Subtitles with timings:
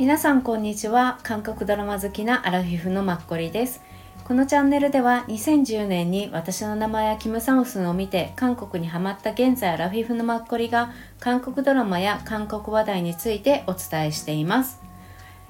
[0.00, 1.18] 皆さんこんにちは。
[1.24, 3.82] 韓国ドラマ好きなアラフィフのマッコリです。
[4.24, 14.80] このチャンネルでは2010年に私の名前やキム・サムスンを見て韓国にハマった現在アラフィフのマッコリが韓国ドラマや韓国話題についてお伝えしています。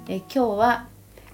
[0.08, 0.88] え今日は、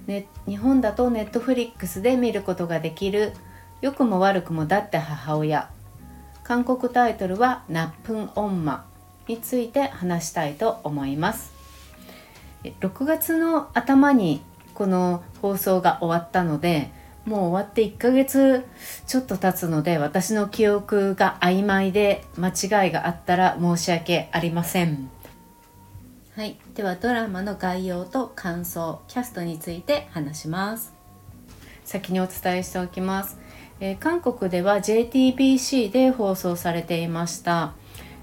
[0.06, 3.32] ね、日本だとネットフリックスで見ることができる
[3.80, 5.70] 良くも悪くもだって母親。
[6.44, 8.84] 韓国タイトルはナップンオンマ
[9.26, 11.55] について話したいと思います。
[12.80, 14.43] 6月の頭に
[14.75, 16.91] この放送が終わったので
[17.25, 18.65] もう終わって1ヶ月
[19.06, 25.11] ちょっと経つので私の記憶が曖昧で間違いがあったら申し訳ありません。
[26.34, 30.97] はいではドラマの概要と感想キャストについて話します。
[31.87, 33.39] 先にお伝えしておきます、
[33.80, 37.75] えー、韓国では JTBC で放送されていました、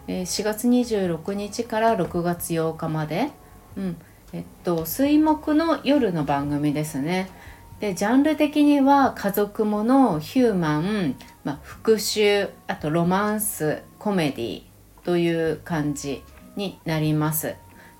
[0.08, 3.32] えー、4月26日から6月8日まで、
[3.78, 3.98] うん、
[4.34, 7.30] えっと水木の夜の番組ですね。
[7.80, 14.64] でジャンル的には家族ものヒューマン、まあ、復讐あとロマンスコメディ
[15.04, 16.24] という感じ
[16.56, 17.56] になります。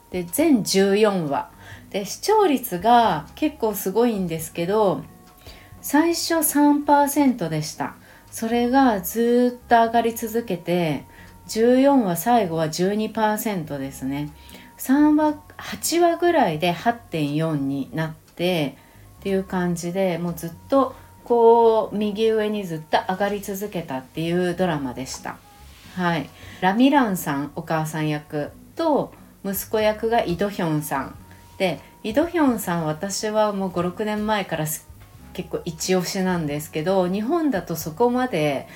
[0.10, 1.52] で全14話。
[1.92, 5.04] で視聴率が結構すごいんですけど
[5.82, 7.96] 最初3%でした。
[8.32, 11.04] それがずっと上がり続けて
[11.48, 14.30] 14話最後は12%ですね。
[14.84, 18.76] 3話8話ぐらいで8.4になって
[19.22, 25.38] っていう感じでもうずっとこう右上にずっと上がり続けたっていうドラマでした。
[25.96, 29.14] はい、ラミランさんお母さん役と
[29.46, 31.16] 息子役がイ・ドヒョンさん
[31.58, 38.68] でイ・ドヒョンさん私はもう56年前から結構一押しなんですけど日本だとそこまで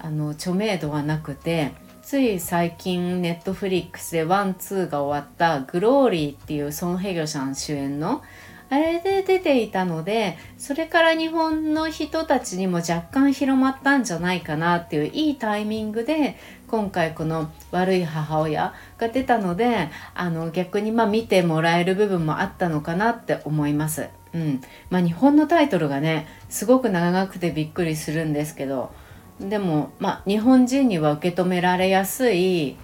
[0.00, 1.72] あの著名度はなくて
[2.06, 8.22] つい最近ネットフリックスでワンツーが終わった「グローリー」っていうソン・ヘギョさん主演の
[8.70, 16.36] あれで出ていたのでそれから日本の人たちにも若干広まったんじゃないかなっていういいタイミングで
[16.68, 24.10] 今回この「悪い母親」が出たのであの逆にまあ見てもらえる部分もあったのかなって思います。
[24.32, 24.60] うん
[24.90, 28.92] まあ、日本のタイトルがねすごく長くてびっくりするんですけど
[29.40, 32.76] でもまあ日本人には受け止められやすい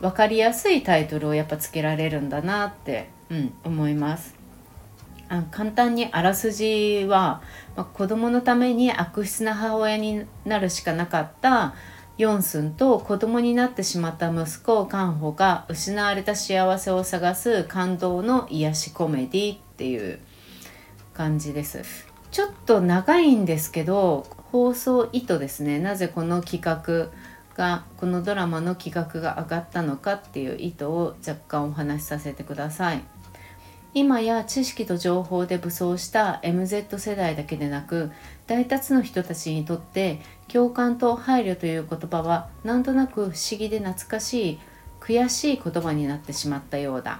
[0.00, 4.34] 分かりやすいタイトルをやっぱつけられるんだなって、うん、思います。
[5.28, 7.40] あ簡単にあらすじは、
[7.76, 11.74] まあ、子供のために悪質な母親になるしかなかった
[12.18, 20.20] ヨンスンと子供になってしまった息子カンホが失われた幸せを探す感動の癒しコメディっていう
[21.14, 22.06] 感じです。
[22.30, 25.80] ちょっと長いんですけど放送意図ですね。
[25.80, 27.10] なぜこの企画
[27.56, 33.02] がこのドラマの企画が上がったのかっていう意図を若干お話しさせてください。
[33.94, 38.12] 今や知識と情報で武装した MZ 世代だけでなく
[38.46, 44.58] 大多数の人たちにとって共感と配慮という言葉はなんとなく不思議で懐かしい
[45.00, 47.18] 悔しい言葉になってしまったようだ。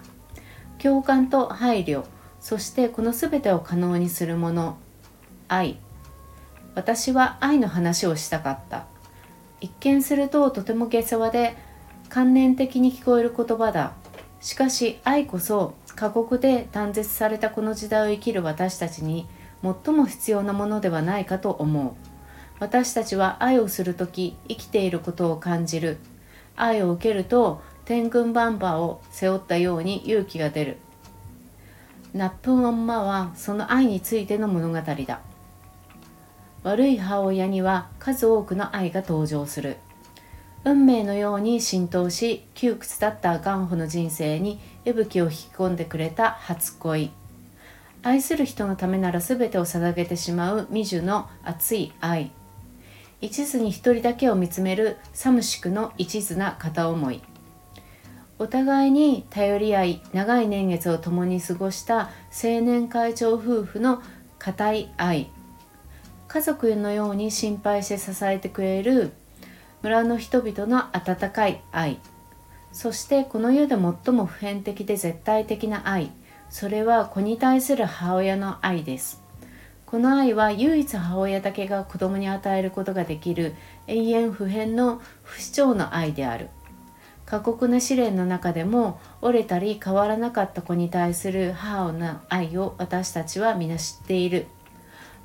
[0.81, 2.05] 共感と配慮
[2.39, 4.79] そしてこの全てを可能にするもの
[5.49, 5.81] 愛。
[6.75, 8.87] 私は愛の話をしたかった。
[9.61, 11.57] 一見するととても下世話で
[12.09, 13.93] 観念的に聞こえる言葉だ。
[14.41, 19.27] しかし愛こそ過酷で断絶されたこの時代を生きる私たちに
[19.63, 21.93] 最も必要なものではないかと思う。
[22.61, 25.99] 私たちは愛をする時生きていることを感じる。
[26.57, 30.79] 愛を受けると天軍バンバーを背負ったように勇気が出る。
[32.13, 35.21] ナップンオンマはその愛についての物語だ。
[36.65, 39.77] 悪い母親には数多くの愛が登場する。
[40.65, 47.11] 運命のように浸透し窮屈だったガンホの人生に息吹を引き込んでくれた初恋。
[48.03, 52.33] 愛する人のためなら全てを捧げてしまう未樹の熱い愛。
[53.21, 57.23] 一途に一人だけを見つめるサムシクの一途な片思い。
[58.39, 64.03] お互いに頼り合い長い年月を共に過ごした青年会長夫婦の
[64.39, 65.31] 固い愛。
[66.35, 69.13] 家族のように心配して支えてくれる
[69.83, 72.01] 村の人々の温かい愛。
[72.73, 76.11] そしてこの世で最も普遍的で絶対的な愛。
[76.51, 79.23] それは子に対する母親の愛です。
[79.87, 83.55] この愛は唯一母親だけが子供に与えることができる
[83.87, 86.49] 永遠不変の不死鳥の愛である。
[87.27, 94.49] 過酷な試練の中でも折れたり変わらなかった子に対する母の愛を私たちは皆知っている。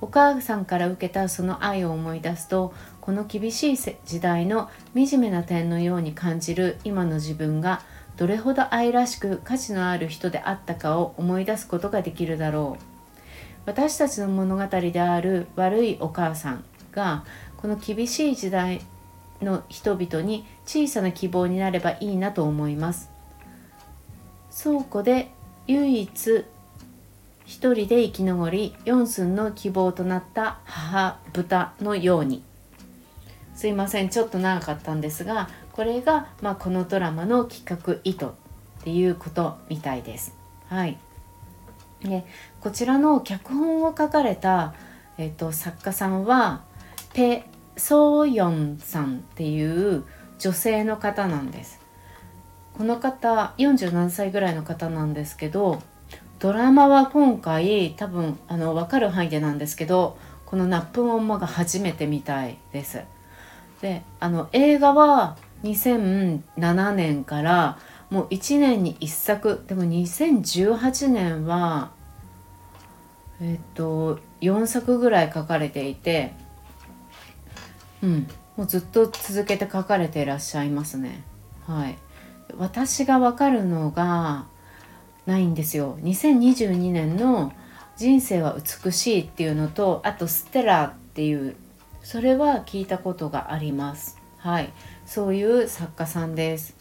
[0.02, 7.82] お母さんから受けたその愛を思い出すとこの厳しい時代の惨めな点のように感じる今の自分が
[8.18, 12.84] どれほど愛らしく価値のある人であったかを思い出すことができるだろう。
[13.66, 17.24] 私たちの物語である悪いお母さんが
[17.58, 18.82] この厳しい時代
[19.42, 23.10] の人々に小さな希望になればいいなと思います。
[24.64, 25.32] 倉庫で
[25.68, 26.46] 唯一
[27.50, 32.44] 一人で生き残り四寸の希望となった母豚のように
[33.56, 38.30] すいませんちょっと長かったんですがこれが、まあ、このドラマの企画意図っ
[38.84, 40.36] ていうことみたいです。
[40.68, 41.00] はい、
[42.04, 42.24] で
[42.62, 44.76] こちらの脚本を書かれた、
[45.18, 46.62] えーと、作家さんは
[47.14, 50.04] ペ・ソーヨンさんっていう
[50.38, 51.80] 女性の方なんです。
[52.78, 55.82] この方47歳ぐらいの方なんですけど
[56.40, 63.02] ドラマは今回多分あの分かる範囲でなんですけどこの「ナップンオンマ」が初めてみたいです。
[63.82, 67.78] であの映画は2007年から
[68.10, 69.64] もう1年に1作。
[69.68, 71.92] でも2018年は
[73.42, 76.34] えっと4作ぐらい書かれていて
[78.02, 81.22] うんもうずっと続けて書かれていらっしゃいますね。
[81.68, 81.98] はい。
[82.58, 84.46] 私が分かるのが
[85.30, 85.98] ないんですよ。
[86.02, 87.54] 2022年の
[87.96, 91.56] 「人生は美しい」っていうのとあと「ステラ」っていう
[92.02, 94.18] それは聞いたことがあります。
[94.38, 94.74] はい。
[95.06, 96.76] そういう作家さんです。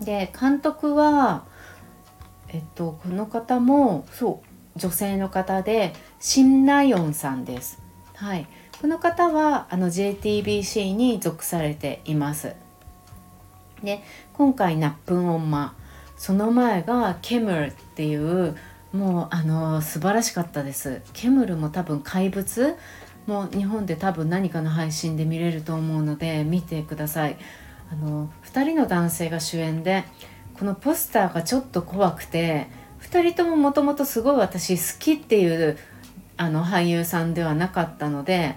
[0.00, 1.44] で監督は
[2.48, 4.42] えっとこの方もそ
[4.76, 7.80] う女性の方でシンナヨンさんです。
[8.14, 8.46] はい。
[8.82, 12.54] この方はあの JTBC に属されています。
[13.82, 14.02] で
[14.34, 15.74] 今回ナップンオンマ。
[16.16, 18.56] その前がケムルっていう
[18.92, 21.02] もうあの素晴らしかったです。
[21.12, 22.76] ケムルも多分怪物
[23.26, 27.36] もう日本で多分何かの配信で見れると思うので見てください。
[27.92, 30.04] あの2人の男性が主演で
[30.54, 32.68] このポスターがちょっと怖くて
[33.02, 35.78] 2人とももともとすごい私好きっていう
[36.36, 38.56] あの俳優さんではなかったので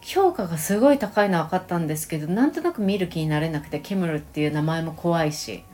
[0.00, 5.64] 評価がすごい高いのは分かったんですけどなんとなく見る気になれなくてケムルっていう名前も怖いし。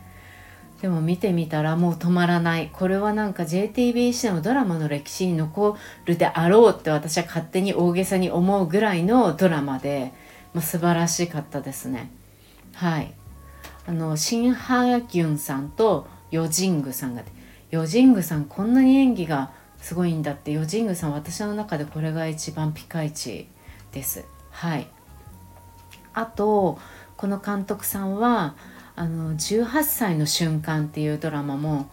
[0.80, 2.70] でも見てみたらもう止まらない。
[2.72, 10.12] これはなんか JTBC のドラマの歴史に残るであろうって私は勝手に大げさに思うぐらいのドラマで、
[10.54, 12.10] まあ、素晴らしかったですね。
[12.74, 13.12] はい。
[13.86, 17.22] あのシン・ハギュンさんとヨジングさんが
[17.70, 23.48] ヨジングさんこんなに演技がすごいんだってヨジングさん私の中でこれが一番ピカイチ
[23.92, 24.24] です。
[24.50, 24.86] はい。
[26.14, 26.78] あと
[27.16, 28.54] この監督さんは
[28.98, 31.88] あの18歳の瞬間っていうドラマも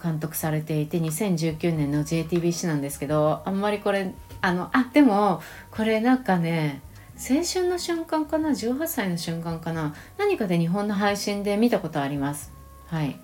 [0.00, 6.82] 監督されていて2019年の JTBC なんですけどあんまりこれあのあでもこれなんかね
[7.16, 12.52] 青春の瞬間かな18歳の瞬間かな何かで日本の配信で見たことあります。
[12.86, 13.18] はい。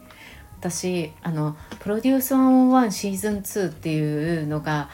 [0.59, 4.91] 私あのプロデュース101シーズン2っていうのが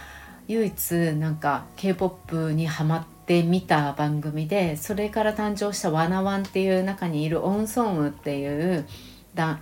[0.49, 8.87] 唯一なんか K-POP にハマって見た番組でそれから誕生した「ワナワン」っていう中にいるオン・ソンウっていう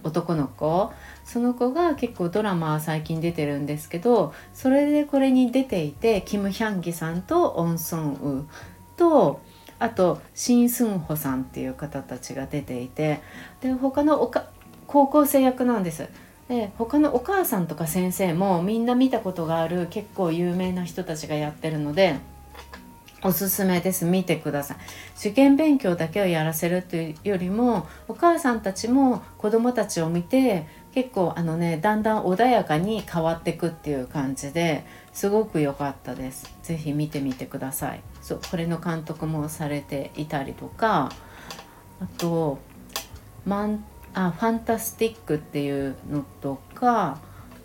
[0.03, 0.93] 男の子
[1.25, 8.47] その子が結構ドラマ最近出てるんですけどそれでこれに出ていてキム・ヒャンギさんとオン・ソンウ
[8.97, 9.41] と
[9.79, 13.21] あとシン・スンホさんっていう方たちが出ていて
[13.61, 14.47] で他のおか
[14.87, 16.09] 高校生役なんです。
[16.49, 22.17] で他のお母さんとか先生もみんな見たことがある結構有名な人たちがやってるので
[23.25, 24.05] おすすめです。
[24.05, 24.77] 見てください。
[25.19, 36.55] 受験勉強だけをやらせるというよりもお母さんたちも子供たちを見て結構あのねだんだん穏やかに変わっていくっていう感じですごく良かったです。
[36.63, 38.03] 是非見てみてください。
[38.21, 41.11] そうこれの監督もされていたりとか
[42.01, 42.59] あと
[43.47, 47.19] マンあファンタスティックっていうのとか、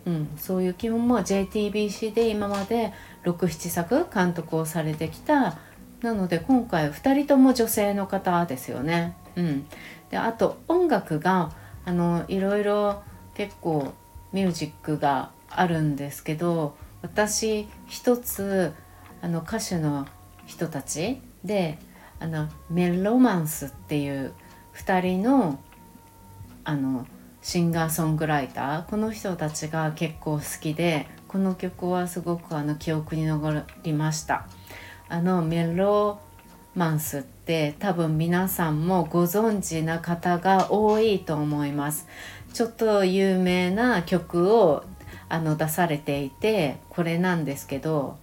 [0.05, 5.57] うん、そういう基本も JTBC で今まで67作監督をされてきた
[6.01, 9.15] なので今回2人とも女性の方ですよね。
[9.35, 9.67] うん、
[10.09, 11.51] であと音楽が
[11.85, 13.93] あのいろいろ結構
[14.31, 18.73] ミュージックがあるんですけど私一つ
[19.21, 20.07] あの歌手の
[20.45, 21.79] 人たちで
[22.19, 24.33] あのメロマンスっていう
[24.75, 25.59] 2人の
[26.63, 27.07] あの
[27.41, 34.47] シンガーソングライターこの人たちが結構好きでこの曲はすごくあの記憶に残りました。
[35.07, 36.19] あのメロ
[36.73, 42.07] マンスって多分皆さんもご存知な方が多いと思います。
[42.51, 44.83] ちょっと有名な曲を
[45.29, 48.17] あの出されていてこれなんですけど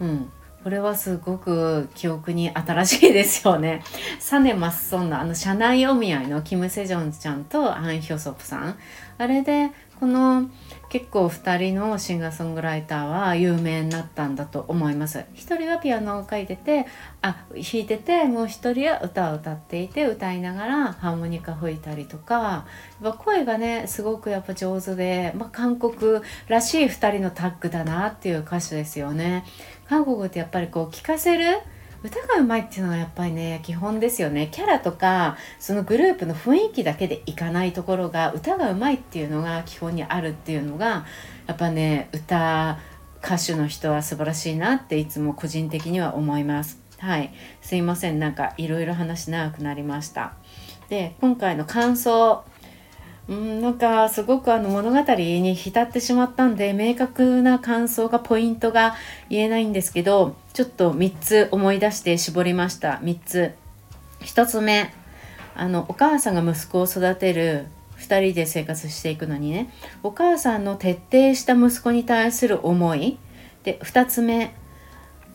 [0.00, 0.30] うん。
[0.62, 3.82] これはすごく記憶に新しいですよね。
[4.20, 8.76] サネ・マッソンのあの社内お見合いのキム・セジョンちゃんとアン・ヒョソプさん。
[9.16, 10.48] あれでこの
[10.88, 15.26] 結構2人のシンガーソングライターは有名になったんだと思います。
[15.34, 16.86] 1人はピアノを書いてて
[17.20, 22.66] あ弾いててもう1人は歌を歌っていて歌いながらハーモニカ吹いたりとか。
[23.02, 29.44] やっぱ声がねすごくやっぱ上手で、まあ、韓国らしい2人のタッグだなっていう歌手ですよね。
[29.90, 31.58] 韓国ってやっぱりこう聴かせる
[32.04, 34.48] 歌がうまいっていうのはやっぱりね基本ですよね。
[34.52, 41.06] キャラとかそのグループの雰囲気だけでいかないところが歌がうまいっていうのが基本にあるっていうのが
[41.48, 42.78] やっぱね歌
[43.20, 46.80] 歌手の人は素晴らしいなっていつも個人的には思います。
[46.98, 47.34] はい。
[47.60, 48.20] すいません。
[48.20, 50.34] なんかいろいろ話長くなりました。
[50.88, 52.44] で今回の感想
[53.30, 58.96] うんなんかすごくあの物語に浸ってしまったんで明確な感想がポイントが
[59.28, 62.98] 言えないんですけどちょっと3つ思い出して絞りました。
[63.04, 63.54] 3つ。
[64.22, 64.92] 1つ目。
[65.54, 67.66] あのお母さんが息子を育てる
[67.98, 69.70] 2人で生活していくのにね。
[70.02, 73.16] お母さんの徹底した息子に対する思い。
[73.62, 74.54] で2つ目。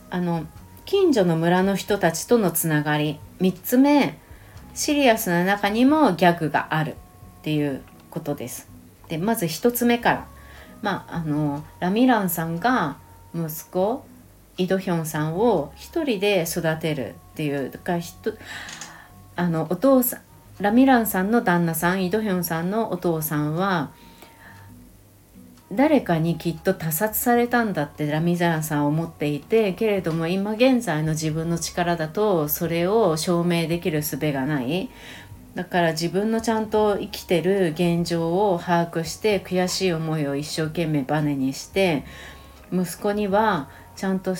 [0.09, 0.45] あの
[0.83, 3.19] 近所の村の人たちとのつながり。
[3.39, 4.17] 3つ目。
[4.73, 6.97] シリアスな中にもギャグがある。
[7.45, 8.67] っていうことです。
[9.07, 10.27] でまず1つ目から
[10.81, 12.97] まああのラミランさんが
[13.35, 14.03] 息子
[14.57, 17.99] イ・ドヒョンさんを一人で育てるっていうだから
[19.35, 20.21] あのお父さん
[20.59, 23.91] ラミランさんの旦那さんイ・ドヒョンさんのお父さんは
[25.71, 34.89] 誰かにきっと他殺されたんだってラミザランさんは思っていてけれども今現在の自分の力だとそれを証明できる術がない
[35.55, 42.03] だから自分のちゃんと生きてる現状を把握して悔しい思いを一生懸命バネにして
[42.73, 44.35] 息子にはちゃんと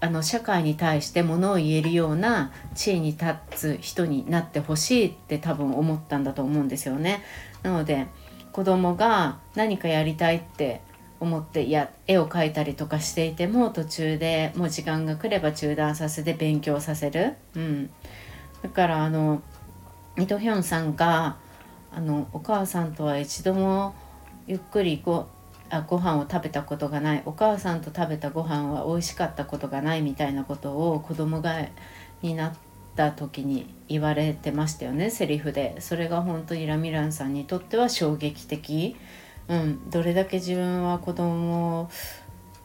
[0.00, 7.22] あの社会に対してものを言えるような地位に立つ人になってほしいって多分思ったんだと思うんですよね。
[7.62, 8.08] なので
[8.52, 10.82] 子供が何かやりたいって
[11.20, 17.36] 思ってや絵を描いたりとかしていても途中でもう時間が来れば中断させて勉強させる。
[17.54, 17.90] うん、
[18.62, 19.40] だからあの
[20.18, 21.36] イトヒョンさんが
[21.90, 23.94] あのお母さんとは一度も
[24.46, 25.26] ゆっくりご
[25.70, 31.66] あご飯を食べたことがないお母さんと食べたご飯は美味しかったことがないみたいなことを子供が
[32.20, 32.52] になっ
[32.94, 35.80] た時に言われてましたよねセリフで。
[35.80, 38.96] それが本当にラミランさんにとっては衝撃的、
[39.48, 41.90] うん、どれだけ自分は子供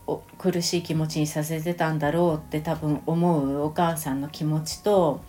[0.05, 5.21] を苦しい気持ちにさせてたんだろうって多分思うお母さんの気持ちと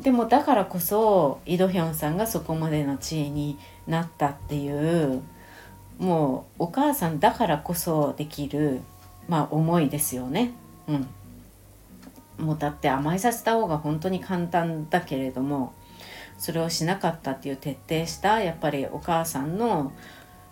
[0.00, 5.22] でもだからこそイ・ドヒョンさんがそこまでの地位になったっていう
[5.98, 8.80] もうお母さんだからこそできる、
[9.28, 10.52] まあ、思いですよね。
[10.88, 15.74] うん、もうだって甘えさせた方が本当に簡単だけれども
[16.38, 19.92] それをしなかったっていう徹底したやっぱりお母さんの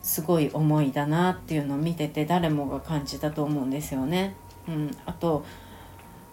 [0.02, 4.34] すごい思いだなっていうのを見てて誰もが感じたと思うんですよね。
[4.68, 5.46] うん、あと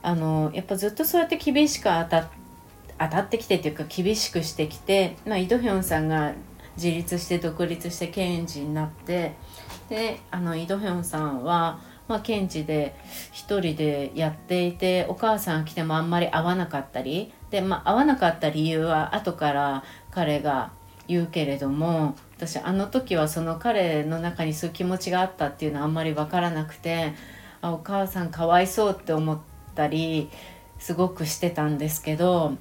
[0.04, 2.45] あのやっぱずっとそうやって厳しく当たって
[2.98, 6.34] 当たってきてっていうか厳しくしてきて、まあ、イ・ドヒョンさんが
[6.78, 9.36] 自立して独立して検事になって
[9.90, 12.96] であのイ・ドヒョンさんは、まあ、検事で
[13.32, 20.72] 一人でやっていてお母さんが来てもあんまり会わなかったりで、まあ、会わなかった理由は後から彼が
[21.08, 27.14] 言うけれども私あの時はその彼の中にそういう気持ちがあったっていうのはあんまり分からなくて
[27.62, 29.40] あお母さんかわいそうって思っ
[29.76, 30.30] たり
[30.80, 32.56] すごくしてたんですけど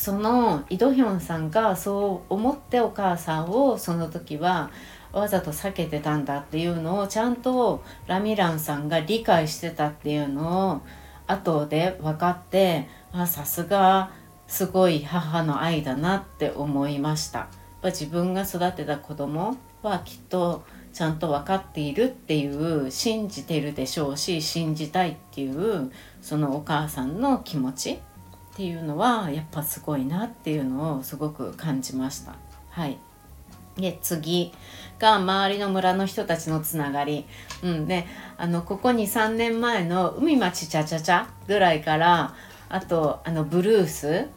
[0.00, 4.70] そのイ・ドヒョンさんがそう思ってお母さんをその時は
[5.12, 10.80] わざと避けてたんだっていうのをちゃんとラミランさんが理解してたっていうのを
[11.26, 14.10] 後で分かってあさすが
[14.46, 17.48] すごい母の愛だなって思いました。
[17.84, 20.64] 自分が育てた子供はきっと
[20.94, 25.92] ちゃんと分かっているっていう信じてるでしょうし信じたいっていう
[26.22, 28.00] そのお母さんの気持ち。
[28.52, 32.34] っていうのはやっぱすごいなっていうのをすごく感じました。
[32.70, 32.98] はい、
[33.76, 34.52] で次
[34.98, 37.26] が周りの村の人たちのつながり、
[37.62, 42.34] うん、であのここに3年前の「海町チャチャチャ」ぐらいから
[42.68, 44.28] あとあのブルース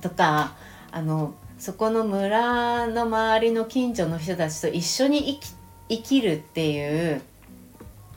[0.00, 0.54] とか
[0.90, 5.40] あのそこの村の周りの近所の人たちと一緒に
[5.88, 7.22] 生きるっていう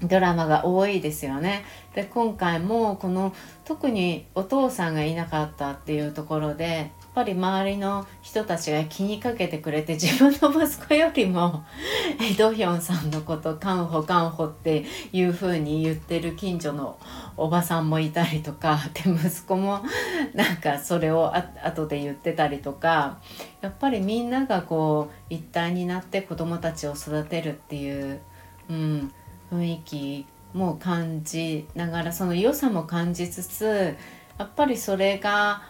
[0.04, 1.64] ドラマが多いですよね。
[2.00, 11.66] で今回もこの特にお父さんがいなかったっていうところでやっぱり周りの人たちが気にかけてくれて自分の息子よりも
[12.22, 16.98] イ・ ドヒョンさんのことカンホカンホっていう風に言ってる近所の
[17.36, 19.82] おばさんもいたりとか で息子も
[20.34, 23.18] なんかそれをあ後で言ってたりとか
[23.60, 28.22] やっぱりみんながこう一体になって子どもたちを育てるっていう、
[28.70, 29.12] うん、
[29.52, 33.96] 雰囲気も感じながらその良さも感じつつ
[34.38, 35.64] やっぱりそれが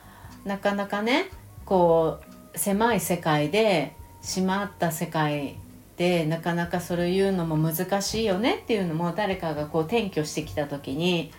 [0.45, 1.29] なかなかね
[1.65, 2.19] こ
[2.53, 5.55] う狭い世界でしまった世界
[5.97, 11.31] でなかなかそれを言うのも難しいよねっていうのも誰かがこう転居してきた時に、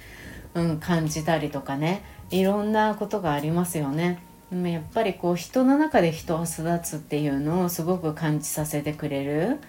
[0.55, 4.23] うん、感じたりとかねいろんなことがありますよね。
[4.53, 9.61] やっぱりこう人の中で人を育つっていうのをすごく感じさせてくれる、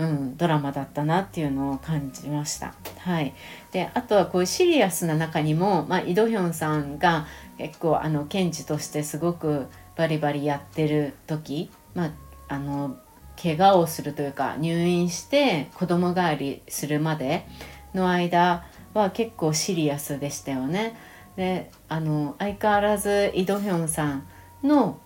[0.00, 2.72] うん、ドラマだったなっていうのを感じました。
[3.00, 3.34] はい、
[3.70, 7.26] であとはこういうシリアスな中にも、まあ、イ・ドヒョンさんが
[7.58, 9.66] 結構あの検事としてすごく
[9.96, 12.10] バリバリやってる時、まあ、
[12.48, 12.96] あの
[13.40, 17.46] 怪我をするというか入院して子供帰りするまで
[17.92, 18.64] の間
[18.94, 20.96] は結構シリアスでしたよね。
[21.36, 24.26] であの相変わらずイ・ドヒョンさん
[24.62, 24.98] の、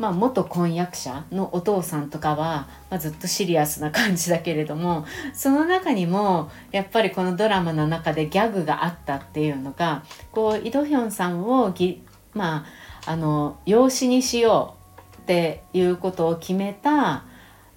[0.00, 5.04] まあ、元婚約者のお父さんとかは、まあ、ずっとシリアスな感じだけれども
[5.34, 10.02] その中にもやっぱりこのドラマの中でギャグがあったっていうのが
[10.32, 12.02] こうイ・ドヒョンさんをぎ
[12.32, 12.64] ま
[13.04, 14.74] ああの養子にしよ
[15.18, 17.24] うっていうことを決めた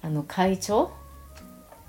[0.00, 0.92] あの会長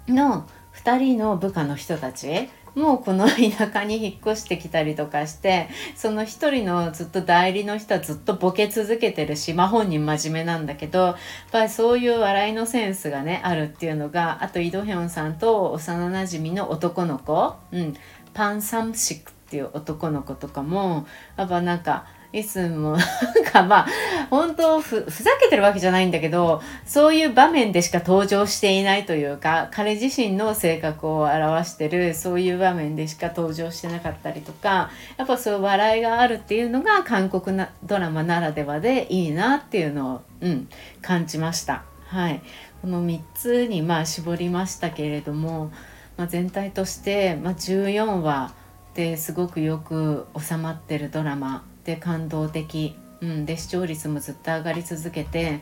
[0.10, 11.16] の2人の部下の人たちもうこの田舎に引っ越してきたりとかしてその一人のずっと代理の人はずっとボケ続けてるし、まあ、本人真面目なんだけどやっ
[11.52, 17.94] ぱりそういう笑いのセンスがねあるっていうのがあと井戸ヒョンさんと幼なじみの男の子、うん、
[18.34, 23.88] パン・サムシクっていう男の子とかもやっぱなんかいつもなんかまあ
[24.30, 40.68] 本当ふふざけてるわけじゃないんだけどそういう場面でしか登場していないというか彼自身の性格を表してるそういう場面でしか登場してなかったりとかやっぱそういう笑いがあるっていうのが韓国なドラマならではでいいなっていうのを、うん、
[41.02, 41.84] 感じました。
[42.08, 42.42] はい、
[42.82, 45.72] この3つにまあ絞りましたけれども、
[46.18, 48.54] まあ、全体として、まあ、14話
[48.94, 55.62] ですごくよく収まってるドラマで感動的、うん、で視聴率もずっと上がり続けて。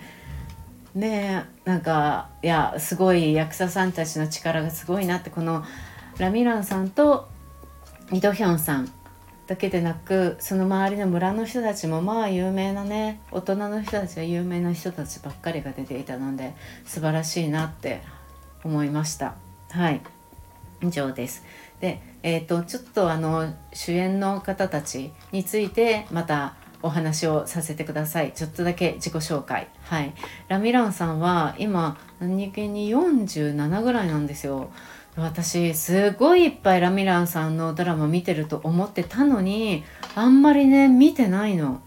[0.96, 5.30] ねなんかいやすごい役者さんたちの力がすごいなって。
[5.30, 5.64] この
[6.20, 7.28] ラミランさんと
[8.12, 8.92] イ・ドヒョンさん。
[9.46, 16.54] だけでなくその周りの村の人たちもまあ有名なね大人の人たちは有名な人たちばっかりが出ていたので
[16.86, 18.02] 素晴らしいなって
[18.64, 19.36] 思いました。
[19.72, 20.02] はい。
[20.82, 21.44] 以上です。
[21.84, 28.32] でえーと、ちょっとあの主演の方たちについてまたお話をさせてください。
[28.32, 29.67] ちょっとだけ自己紹介。
[29.82, 30.13] はい。
[30.48, 34.72] ラミランさんは今何気に47ぐらいなんですよ。
[35.17, 39.84] 私すごいいっぱいラミランさんのドラマ見てると思ってたのに
[40.15, 41.82] あんまりね見てないの。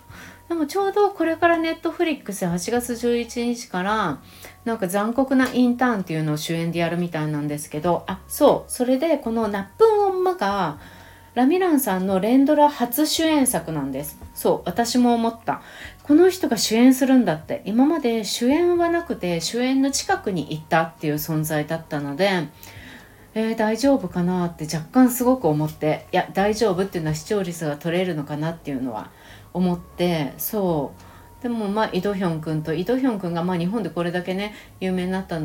[0.51, 4.19] でもちょうどこれからネットフリックス8月11日から
[4.67, 10.79] なんか残酷なインターンっていうのを主演でやるみたいなんですけどあそうそれでこの「ナップンオンマ」が
[11.35, 14.19] ラミランさんの連ドラ初主演作なんです。
[14.35, 15.61] そう私も思った。
[16.03, 17.61] この人が主演するんだって。
[17.67, 22.49] 今まで主演はなくて主演の近くに行ったっていう存在だったので
[23.35, 26.07] えー、大丈夫かなって若干すごく思って。
[26.11, 29.11] いや大丈夫っていうのは視聴率が取れるのかなっていうのは
[29.53, 31.06] 思ってそう。
[31.47, 35.39] でもまあイ・ドヒョン君とイ・ドヒョン君がまあ日本でこれだけね有名になった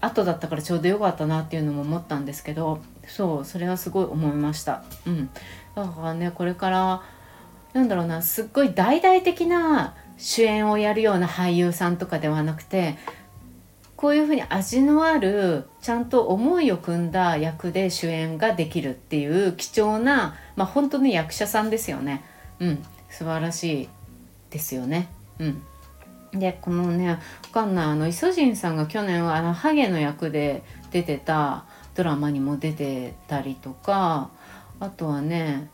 [0.00, 5.30] 後だったからちょうどよかったなっていうのも思ったんですけどそうそれはすごい思いましたうん
[5.76, 7.02] だからねこれから
[7.74, 12.98] なんだろうなすっごい大々的な主演をやるような俳優さんとかではなくて
[13.94, 22.24] こういうふうに味のあるちゃんと思いを組んだ役で主演ができるっていう貴重な、まあ、本当の役者さんですよね。
[22.58, 23.88] うん、素晴らしい
[24.50, 25.08] ですよね。
[25.40, 27.18] うん、でこのねわ
[27.52, 27.86] かんない。
[27.86, 34.30] あのイソジンさんが去年はあのハゲの役で出てたドラマにも出てたりとか
[34.78, 35.70] あとはね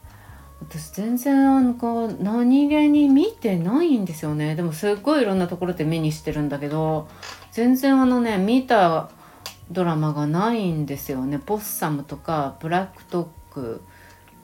[0.61, 4.55] 私全然あのこう何気に見てないんですよね。
[4.55, 7.09] でもすっごいいろんなところで目にしてるんだけど
[7.53, 9.11] 全然あのね見た
[9.71, 11.39] ドラマがないんですよね。
[11.39, 13.83] ポッサムとかブラックトック。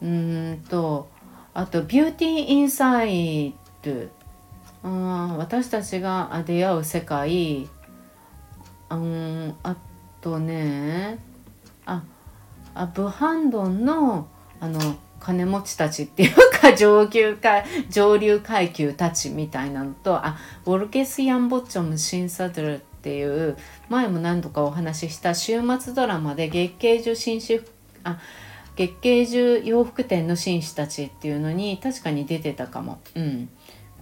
[0.03, 1.09] うんと
[1.55, 3.93] あとビューティーインサイド
[4.83, 7.69] あ私たちが出会う世界
[8.91, 9.77] うんあ
[10.21, 11.19] とね
[11.87, 12.03] あ
[12.75, 14.29] あブハンドンの
[14.61, 14.81] あの
[15.21, 23.57] 金持ちたちっていうか上級か上流階級たちみたいなのとあウォルケス・ヤンボッチョム・シンサドルっていう
[23.89, 27.61] 前も何度かお話しした週末ドラマで月桂樹紳士
[28.03, 28.19] あ
[28.77, 33.01] 月桂樹洋服店の紳士たちっていうのに確かに出てたかも。
[33.15, 33.49] うん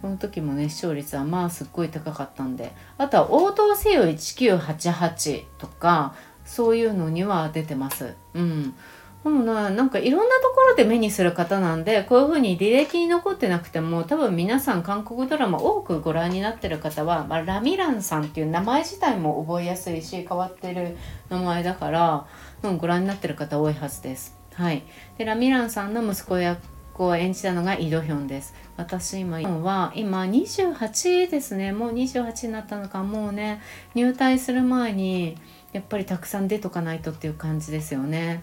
[0.00, 2.72] この時もね視聴率はまあすっごい高かったんで。
[2.98, 8.14] あとは応答せよ1988とかそういうのには出てます。
[8.34, 8.74] うん。
[9.22, 20.96] でもななんかいろんなところで目にする方なんでこういう風に履歴に残ってなくても多分皆さん韓国ドラマ多くご覧になってる方は、まあ、ラミランさんっていう名前自体も覚えやすいし変わってる
[21.28, 22.26] 名前だから、
[22.62, 24.40] う、ご覧になってる方多いはずです。
[24.54, 24.82] はい、
[25.18, 26.60] でラミランさんの息子役
[27.06, 28.54] を演じたのがイ・ドヒョンです。
[28.76, 33.60] 私今は今28ですねもう28になったのかもうね
[33.94, 35.36] 入隊する前に
[35.72, 38.42] やっぱりたくさん出とかないとっていう感じですよね。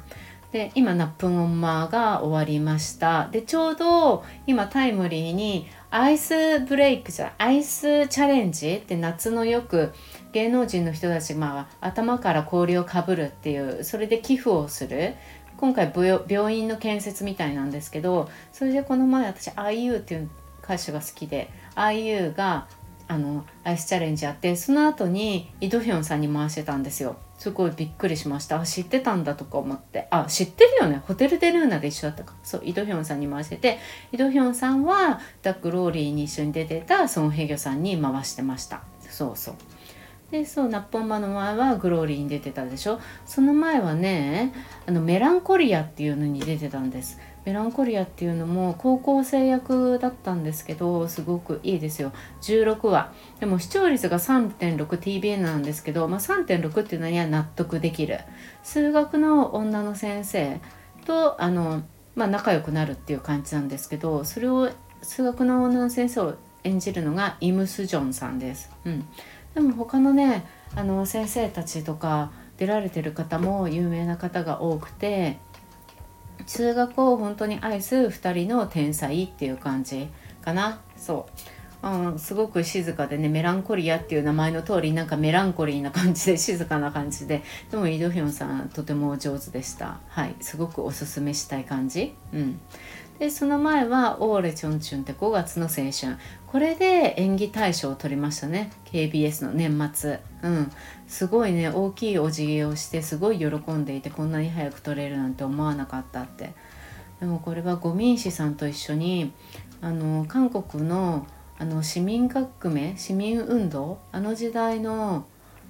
[0.51, 9.93] で今ナップンオンマーが終わりましたでちょうど今タイムリーにアイスブレイクじゃアイスチャレンジって夏のよく
[10.31, 15.15] 芸能人の人たち、まあ、頭から氷をかぶるっていうそれで寄付をする
[15.57, 15.91] 今回
[16.27, 20.29] 病院の建設みたいなんですけどそれでこの前私 IU っていう
[20.63, 22.67] 歌手が好きで IU が
[23.07, 27.15] あのアイスチャレンジやってその後にイ・ドヒョンさんに回してたんですよ。
[27.37, 28.59] すごいびっくりしました。
[28.59, 30.07] あ知ってたんだとか思って。
[30.11, 31.01] あ知ってるよね。
[31.07, 32.33] ホテル・デ・ルーナで一緒だったか。
[32.43, 33.79] そうイ・ドヒョンさんに回してて
[34.11, 38.81] イ・ドヒョンさんはダック・ローリーに一緒に出てたソン・ヘギョさんに回してました。
[39.09, 39.55] そうそう。
[40.31, 42.99] でそうナッポンマの前はグローリーに出てたでしょ？
[43.25, 44.53] その前はね
[44.85, 47.17] あのメランコリアっていうのに出てたんです。
[47.45, 52.11] メランコリアっていうのも高校生役だったんですけどすごくいいですよ。
[52.41, 53.13] 16話。
[53.39, 58.19] でも視聴率が 3.6TBN なんですけど、まあ、3.6っていうのには納得できる。
[58.63, 60.59] 数学の女の先生
[61.05, 61.83] とあの、
[62.15, 64.69] まあ、仲良くなるっていう感じなんですけどそれを
[65.01, 66.35] 数学の女の先生を
[66.65, 69.07] 演じるのがイム・スジョンさんです、うん、
[69.57, 75.39] でも他のねあの先生たちとか出られてる方も有名な方が多くて
[76.45, 80.09] 数学を本当に愛す2人の天才っていう感じ
[80.43, 80.79] かな。
[80.95, 81.27] そ
[81.83, 81.87] う。
[81.87, 87.41] うん、すごく静かでねメランコリアっていう名前の通りなんかメランコリーな感じで静かな感じで。
[87.71, 89.99] でもイ・ドヒョンさんとても上手でした。
[90.07, 90.35] はい。
[90.39, 92.13] すごくおすすめしたい感じ。
[92.31, 92.59] うん。
[93.19, 96.17] でその前は「オーレチョンチュン」って5月の青春。
[96.45, 98.71] これで演技大賞を取りましたね。
[98.85, 100.19] KBS の年末。
[100.43, 100.71] うん。
[101.07, 106.53] すごいね大きいお辞儀をしてすごい喜んでいてこんなに早く取れるなんて思わなかったって。
[107.19, 109.33] でもこれはゴミン氏さんと一緒に
[109.81, 111.25] あの韓国の
[111.57, 113.97] あの市民革命市民運動？
[114.11, 115.25] あの時代の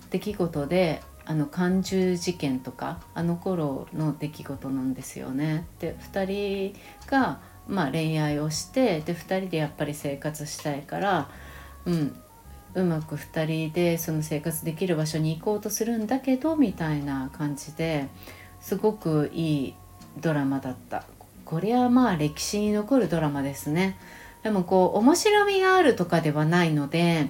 [0.09, 5.67] 出来事であの漢中事件とかあの頃の出来事なんですよね。
[5.79, 11.29] で2人が、まあ、恋愛をしてで2人でやっぱり生活したいから、
[11.85, 12.15] うん、
[12.75, 18.07] うまく2人でその生活できる場所に行こうとするんだけどみたいな感じで
[18.61, 19.75] すごくいい
[20.21, 21.03] ドラマだった。
[21.43, 23.97] これはまあ歴史に残るドラマですね。
[24.43, 27.27] でもこう面白みがあるとかではないので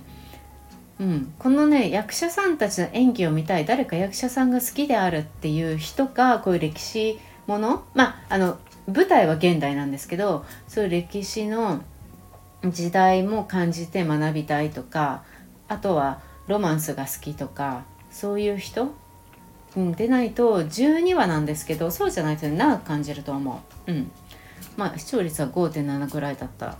[1.00, 3.66] うん、このね役者さんたちの演技を見たい。
[3.66, 8.58] 誰か役者さんが好きであるっていう人がこういう歴史ものまああの
[8.88, 11.82] 舞台は現代なんですけどそういう歴史の
[12.66, 15.24] 時代も感じて学びたいとか
[15.68, 18.94] あとはロマンスが好きとかそういう人、
[19.76, 23.92] うん、でないと12話なんですけどそうじゃないと長く感じると思う。
[23.92, 24.12] うん、
[24.78, 26.78] まあ視聴率は5.7ぐらいだった。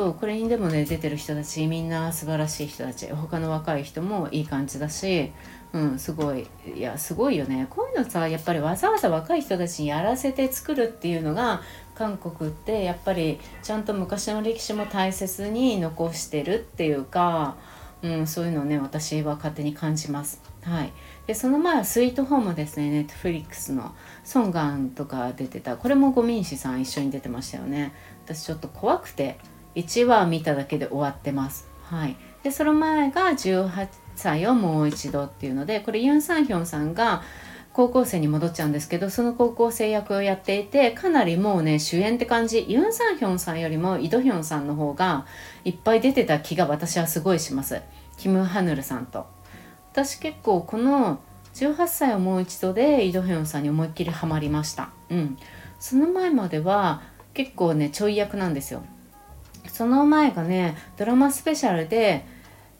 [0.00, 3.06] そうこれにでもね出てる人たちみんな素晴らしい人たち。
[3.12, 5.30] 他の若い人もいい感じだし
[5.74, 6.46] うんすごい。
[6.74, 7.66] いやすごいよね。
[7.68, 11.60] こういうのさやっぱりわざわざ若い人たちにやらせて作るっていうのが
[11.94, 17.56] 韓国ってやっぱりちゃんと昔の歴史も大切に残してるっていうか、
[18.00, 20.40] うん、そういうのをね私は勝手に感じます。
[20.62, 20.94] はい、
[21.26, 22.88] でその前はスイートホームですね。
[22.88, 23.94] ネットフリックスの。
[24.24, 25.76] ソンガンとか出てた。
[25.76, 27.92] これもゴミンシさん一緒に出てましたよね。
[28.24, 29.38] 私ちょっと怖くて。
[29.74, 31.68] 1話見ただけで終わってます。
[31.84, 37.22] はい、でその前が18歳をもう一度っていうのでこれユン・サンヒョンさんが
[37.72, 42.66] 高校生に戻っちゃうんですけどその高校生役をやっていてかなりもうね主演って感じ。
[42.68, 45.26] ユン・サンヒョンさんよりもイ・ドヒョンさんの方が
[45.64, 47.80] いっぱい出てた気が私はすごいします。
[48.16, 49.26] キム・ハヌルさんと。
[49.92, 51.20] 私結構この
[51.54, 54.90] 18歳をもう一度でイ・ドヒョンさんに思いっきりハマりました。
[55.08, 55.36] うん。
[55.78, 57.02] その前までは
[57.34, 58.82] 結構ねちょい役なんですよ。
[59.80, 62.26] その前がねドラマスペシャルで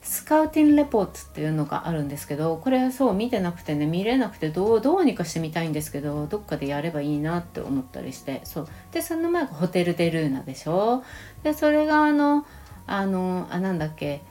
[0.03, 8.67] スカウティンレポートっていうのがあるんですけどこれはそう見てなくてね見れなくてどうどうにかしてみたいんですけどどっかでやればいいなって思ったりしてそう。
[8.91, 11.03] でその前がホテル・デ・ルーナでしょ？
[11.41, 12.45] でそれがあの
[12.85, 14.21] あのあなんだっけ？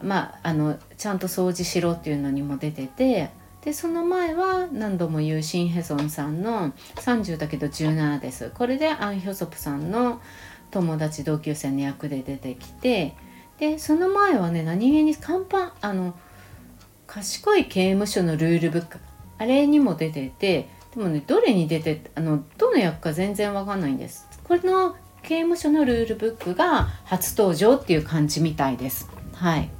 [0.00, 3.28] まああのちゃんと掃除しろっていうのにも出てて
[3.60, 8.52] でその前は何度も言うシン・ヘソンさんの30だけど17です。
[8.54, 10.22] これでアン・ヒョソプさんの
[10.70, 13.14] 友達同級生の役で出てきて
[13.58, 16.14] でその前はね何気に看板あの
[17.06, 18.98] 賢い刑務所のルールブック
[19.38, 24.26] あれにも出ててでもねどれに出てあのどの役か全然わかんないんです。
[24.44, 29.10] これの刑務所のルールブックが初登場っていう感じみたいです。
[29.34, 29.70] はい。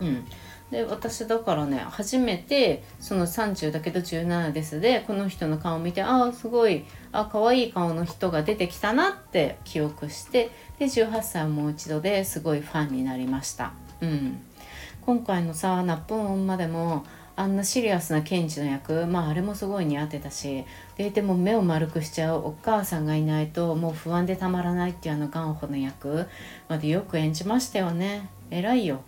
[0.00, 0.26] うん。
[0.70, 13.72] で私だからね初めてその30だけど17ですでこの人の顔を見てああすごいあ可愛い顔の人が出てきたなって記憶してで18歳もう一度ですごいファンになりました。
[14.00, 14.40] うん、
[15.02, 17.04] 今回のさ「ナップンまでも
[17.36, 20.64] あんなシリアスな検事の役まああれもすごい似合ってたし
[20.96, 26.26] ででも目を丸くしちゃうお母さんがいないともう不安でたまらないっていうあのガンホの役
[26.68, 28.28] までよく演じましたよね。
[28.50, 29.02] 偉いよ。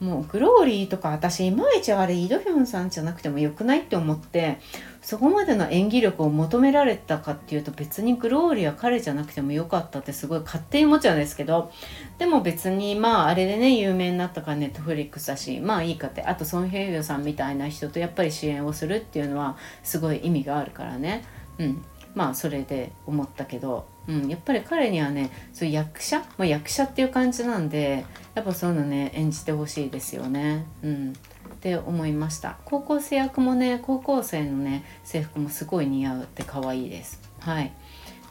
[0.00, 4.60] もうグローリーとか私いまいちあれイ・ドヒョンさんじゃなくてもよくないって思って
[5.02, 11.72] そこまでの演技力を求められたかっていうと別にグローリーは彼じゃなくてもよかったってすごい勝手に思っちゃうんですけど
[12.18, 21.24] でも別にまああれでね有名になったからネットフリックスだしまあいいかってあとソン・ヘイヨさんみたいな人とやっぱり主演をするっていうのはすごい意味があるからね。
[21.58, 21.84] うん。
[22.14, 30.64] まあそれで思ったけど、うん、やっぱり彼にはねそういう役者、まあ、役者っていう感じなんでやっぱそういうのね演じてほしいですよね。
[30.82, 31.12] うん。
[31.12, 32.56] って思いました。
[32.64, 37.20] 高校生役もね高校生のね制服もすごい似合うって可愛いです。
[37.40, 37.72] はい。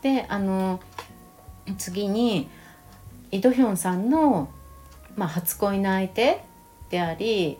[0.01, 0.79] であの
[1.77, 2.49] 次に
[3.31, 4.49] イ・ドヒョンさんの、
[5.15, 6.41] まあ、初恋の相手
[6.89, 7.57] であり、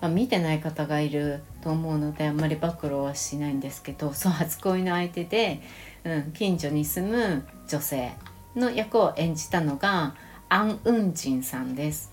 [0.00, 5.60] まあ、見てない方がいると思うのであんまり暴露はしないんですけどそう初恋の相手で、
[6.04, 8.12] うん、近所に住む女性
[8.54, 10.14] の役を演じたのが
[10.48, 12.10] アン・ウンジンさんです。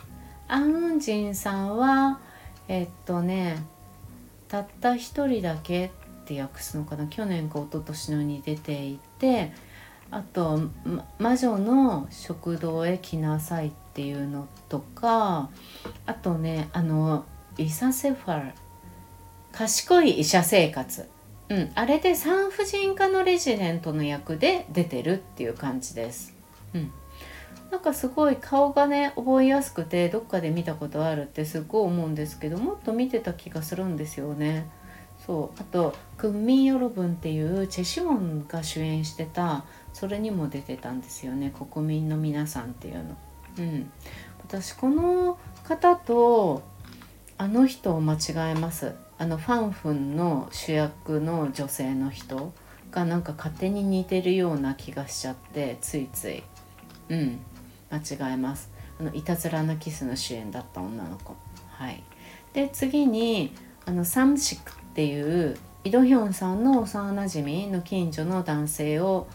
[0.48, 2.20] アン・ウンジンさんは
[2.68, 3.62] えっとね
[4.48, 5.90] たった一人だけっ
[6.26, 7.08] て訳すのかな？
[7.08, 9.52] 去年か一昨年のに出ていて
[10.10, 10.60] あと
[11.20, 15.50] 「魔女の食堂へ来なさい」っていうのとか
[16.06, 17.26] あとねあの
[17.58, 18.52] イサセファル。
[19.52, 21.10] 賢い医者生活。
[21.52, 26.34] うん、あれで産婦人科のレジデントの役で出てるっていう感じです。
[26.74, 26.92] うん、
[27.70, 34.70] なんかすごい顔がね覚えやすくてどっかで見たことあるってすごい思うんですけどもっと見てた気がするんですよね。
[35.26, 43.18] そうあと「クンミンヨロブン」っていうチェ・シモンが主演してたそれにも出てたんですよね国民の皆さんっていうの。
[43.60, 43.92] うん、
[44.48, 46.64] 私この方と
[47.38, 52.54] あの人を間違えますあのファンフンの主役の女性の人
[52.90, 56.42] がなんか勝手に似てるような気がしちゃってついつい。
[57.10, 57.40] うん。
[57.92, 58.72] 間違えます。
[59.00, 61.36] あのいたずらなキスの主演だった女の子。
[61.70, 62.02] はい。
[62.54, 63.54] で次に
[63.86, 69.28] あのサムシクっていうイ・ドヒョンさんの幼なじみの近所の男性を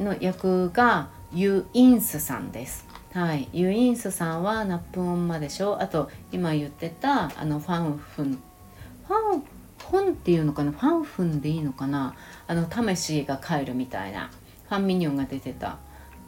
[0.00, 2.88] の役がユ・インスさんです。
[3.12, 5.80] はい、ユ・インスさんは나쁜엄마 でしょ。
[5.80, 10.72] あと今言ってたあの환혼, 환혼 っていうのかな？
[10.72, 12.14] 환혼 でいいのかな？
[12.46, 14.30] あの魂が帰るみたいな。
[14.68, 15.78] ファン・ミンヒョンが出てた。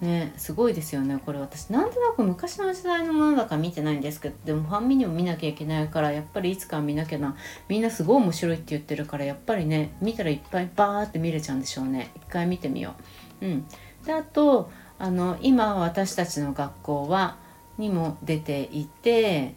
[0.01, 1.39] ねすごいですよねこれ。
[1.39, 7.37] 私なんとなく昔の時代のものだから見てないんですけどでもファン・ミンヒョン見なきゃいけないからやっぱりいつか見なきゃな。
[7.69, 12.11] みんなすごい面白いって言ってるからやっぱりね見たらいっぱいバーって見れちゃうんでしょうね。
[12.17, 12.95] 一回見てみよ
[13.41, 13.47] う。
[13.47, 13.67] うん。
[14.05, 17.37] であとあの今私たちの学校は
[17.79, 19.55] にも出ていて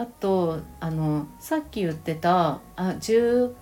[0.00, 3.52] あとあのさっき言ってたあ18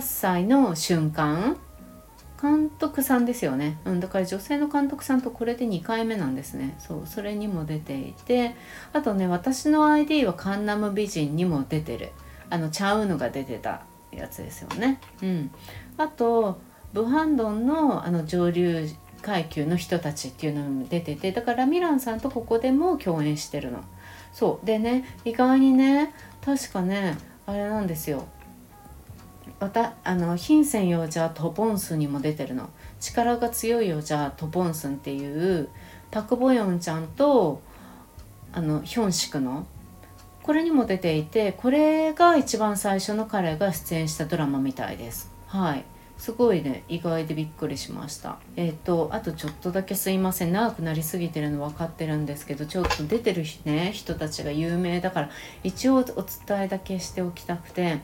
[0.00, 1.58] 歳の瞬間
[2.40, 6.76] 監督さんですよね、うん、だから女性の監督さんとこれで2回目なんですね。
[6.78, 8.54] そうそれにも出ていて
[8.94, 12.12] あとね私の ID はカンナム美人にも出てる。
[12.48, 14.98] あのチャウヌが出てたやつですよね。
[15.22, 15.50] うん。
[15.98, 16.58] あと
[16.94, 18.88] ブハンドンのあの上流
[19.20, 23.84] 階級の人たちっていうのも出ててだからミランさんとここでも共演してるの。
[24.32, 24.66] そう。
[24.66, 26.14] でね意外にね
[26.44, 28.26] 確かねあれなんですよ。
[29.60, 32.68] またあのヒンセンヨジャトボンスにも出てるの。
[33.00, 35.68] 力が強いよじゃトボンスンっていう
[36.10, 37.60] パク・ボヨンちゃんと
[38.52, 39.66] あのヒョンシクの
[40.42, 45.30] これにも出ていてこれが一番最初の彼が出演したドラマみたいです。
[45.46, 45.84] はい。
[46.18, 48.38] すごいね意外でびっくりしました。
[48.56, 50.52] えっ、ー、とあとちょっとだけすいません。
[50.52, 55.30] 長くなりすぎてるの分かってるんですけどちょっと出てるね人たちが有名だから。
[55.62, 58.00] 一応お伝えだけしておきたくて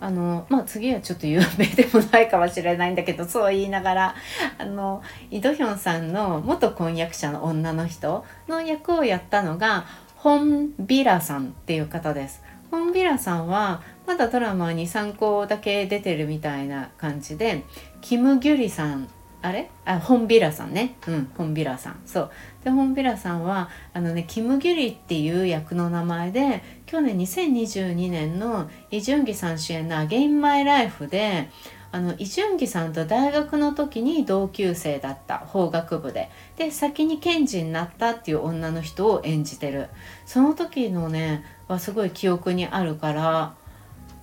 [0.00, 4.14] あのまあ次はちょっと有名でもないかもしれないんだけどそう言いながら
[4.58, 12.42] あのイ・ドヒョンさんの元婚約者の女の人の役をやったのがホン・ビラさんっていう方です。
[12.70, 17.64] ホンビラさんはまだドラマに3個だけ出てるみたいな感じで
[18.00, 19.08] キム・ギュリさん。
[19.40, 19.70] あれ？
[19.84, 20.96] あホンビラさんね。
[21.06, 22.00] うんホンビラさん。
[22.04, 22.30] そう。
[22.64, 31.48] でホンビラさんはあのねキム・ギュリっていう役の名前で去年2022年のイ・ジュンギさん主演の「アゲイン・マイ・ライフで」
[31.90, 36.30] あのイ・ジュンギさんと大学の時に同級生だった法学部で。
[36.56, 39.88] で先に検事になったっていう女の人を演じてる。
[40.26, 43.54] その時のねはすごい記憶にあるから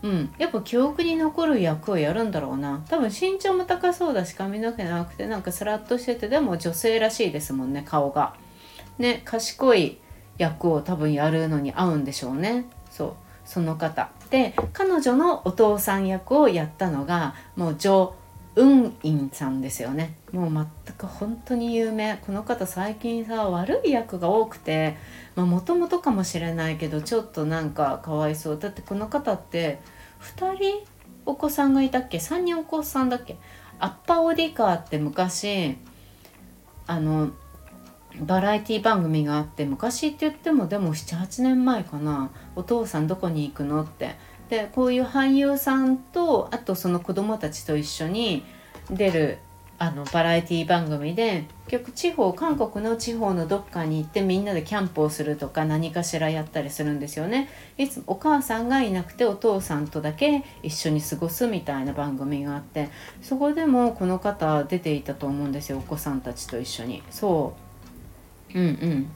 [0.05, 2.83] うん、やっぱ記憶に残る役をやるんだろうな。
[2.87, 8.35] 多分身長も高そうだし髪の毛なくてなんかスラッとしててでも女性らしいですもんね顔が。
[8.99, 9.97] ね賢い
[10.37, 12.65] 役を多分やるのに合うんでしょうね。
[12.91, 13.13] そう
[13.45, 14.11] その方。
[14.29, 18.13] で彼女のお父さん役をやったのがもうジョ・
[18.55, 20.15] ウンインさんですよね。
[20.31, 22.17] もう全く本当に有名。
[22.25, 24.95] この方最近さ悪い役が多くて
[25.35, 28.59] もともとかもしれないけどちょっとなんかかわいそう。
[28.59, 29.79] だってこの方って
[30.37, 30.85] 2人
[31.25, 33.37] お子さんがいたっけ？3人お子さんだっけ？
[33.79, 35.77] アッパオディカーって昔
[36.87, 37.31] あの
[38.21, 42.31] バラエティ番組があって昔って言ってもでも78年前かな。
[42.55, 44.15] お父さんどこに行くのって。
[44.49, 48.43] でこういう俳優さんとあとその子供たちと一緒に
[48.91, 49.39] 出る
[49.77, 57.49] あのバラエティ番組で結局地方韓国の地方のどっかに行ってみんなでキャンプをするとか何かしらやったりするんですよね。
[57.77, 62.89] いつもお母さんがいなくてお父さんとだけ一緒に過ごすみたいな番組があって
[63.21, 67.03] そこでもこの方出ていたと思うんですよお子さんたちと一緒に。
[67.09, 67.64] そう。
[68.55, 69.07] うんうん。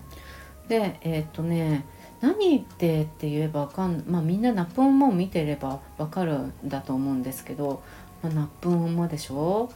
[0.68, 1.84] でえー、っとね
[2.22, 7.82] 何でって言えばわかんまあみんなナップンも見てればわかるんだと思うんですけど、
[8.22, 9.72] まあ、ナップンもでしょ？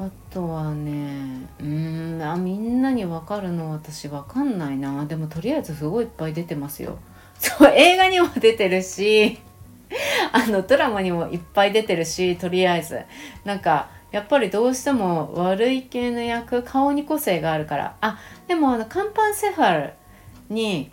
[0.00, 5.04] あとはねうんあみんなに分かるの私分かんないな。
[5.04, 6.98] でもとりあえずすごいいっぱい出てますよ。
[7.38, 9.38] そう映画にも出てるし
[10.32, 13.02] あのドラマにもいっぱい出てるしとりあえず。
[13.44, 17.96] なんかやっぱりどうしても悪い系の役顔に個性があるから。
[18.00, 19.92] あでもあのカンパンセファル
[20.48, 20.92] に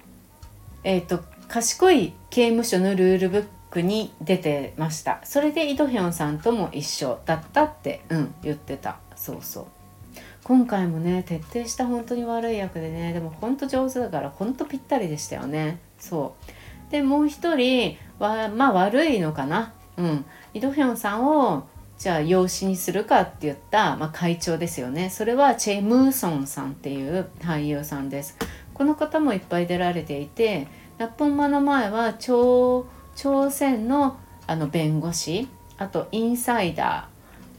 [0.83, 5.21] えっ、と賢い刑務所のルールブックに出てました。
[5.23, 8.97] それでイ・ドヒョンさんとも一緒だったってうん言ってた。
[9.15, 9.65] そうそう。
[10.43, 15.77] 今回もね徹底した本当に悪い役でねでも本当上手だから本当ぴったりでしたよね。
[15.99, 16.33] そ
[16.89, 16.91] う。
[16.91, 19.73] でもう一人はまあ悪いのかな。
[19.97, 20.25] うん。
[20.55, 21.67] イ・ドヒョンさんを
[22.01, 25.11] じゃあ養子にするかって言った、まあ、会長ですよね。
[25.11, 28.37] それはチェ・ムーソンさんっていう俳優さんです。
[28.73, 32.87] この方もいっぱい出られていてナッポンマの前は朝
[33.51, 37.07] 鮮のあの弁護士あとインサイダ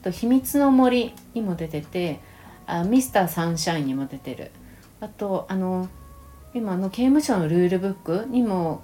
[0.00, 2.18] ーと秘密の森にも出てて
[2.66, 4.50] あミスターサンシャインにも出てる。
[4.98, 5.88] あとあの
[6.52, 8.82] 今の刑務所のルールブックにも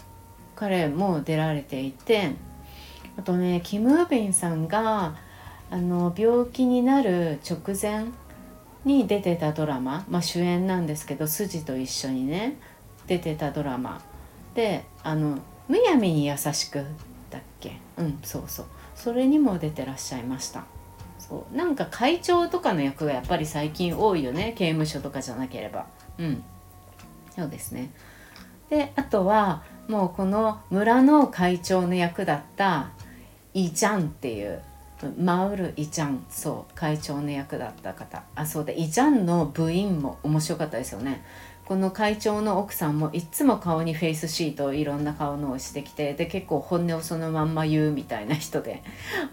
[0.55, 2.31] 彼も出られていて
[3.17, 5.27] あとねキム・ウビンさんが
[5.71, 8.07] あの病気になる直前
[8.85, 12.57] に出てたドラマ、まあ、主演なんですけど筋と一緒にね
[13.07, 14.01] 出てたドラマ。
[14.55, 16.85] であのむやみに優しく
[17.31, 17.79] だっけ？
[17.99, 18.67] うんそうそう。
[18.95, 20.65] それにも出てらっしゃいました。
[21.19, 21.57] そう。
[21.57, 24.55] なんか会長とかの役がやっぱり最近多いよね。
[24.57, 25.87] 刑務所とかじゃなければ。
[26.19, 26.43] うん。
[27.37, 27.91] そうですね。
[28.71, 32.91] であとはもうこの村の会長の役だった
[33.55, 34.63] イ・ジャンっていう
[35.19, 38.23] マウル・イ・ジャンそう会長の役だった方。
[38.35, 38.73] あそうだ。
[38.73, 41.23] イ・ジャンの部員も面白かったですよね。
[41.65, 48.83] この会長の奥さんもいつも顔にフェイスシートをいろんな顔のをしてきてで結構本音をそのまんま言うみたいな人で。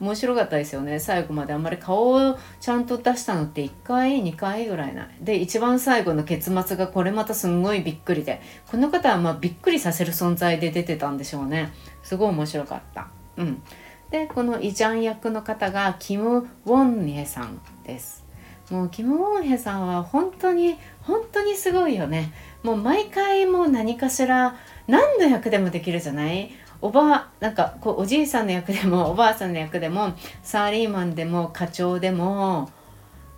[0.01, 0.99] 面白かったですよね。
[0.99, 5.08] 最後まであんまり顔をちゃんと出したのって1回2回ぐらいない。
[5.21, 8.41] で一番最後の結末がこれまたすんごいびっくりで。
[8.69, 11.71] この方はまあびっくりさせる存在で出てたんでしょうね。
[12.04, 13.08] すごい面白かった。
[13.38, 13.63] うん。
[14.12, 18.24] でこのイジャン役の方がキム・ウォンニェさんです。
[18.70, 22.34] もうキム・ウォンヘさんは本当に本当にすごいよね。
[22.63, 24.56] もう毎回もう何かしら
[24.88, 26.52] 何の役でもできるじゃない？
[26.82, 32.70] おばなんかこうおじいさんの役でも おばあさんの役でもサーリーマンでも課長でも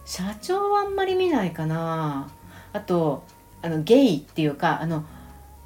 [0.06, 2.30] 社長はあんまり見ないかな。
[2.74, 3.24] あと
[3.62, 5.04] あのゲイっていうかあの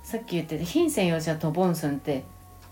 [0.04, 2.24] さっき言ってたヒンセンヨジャとボンスンって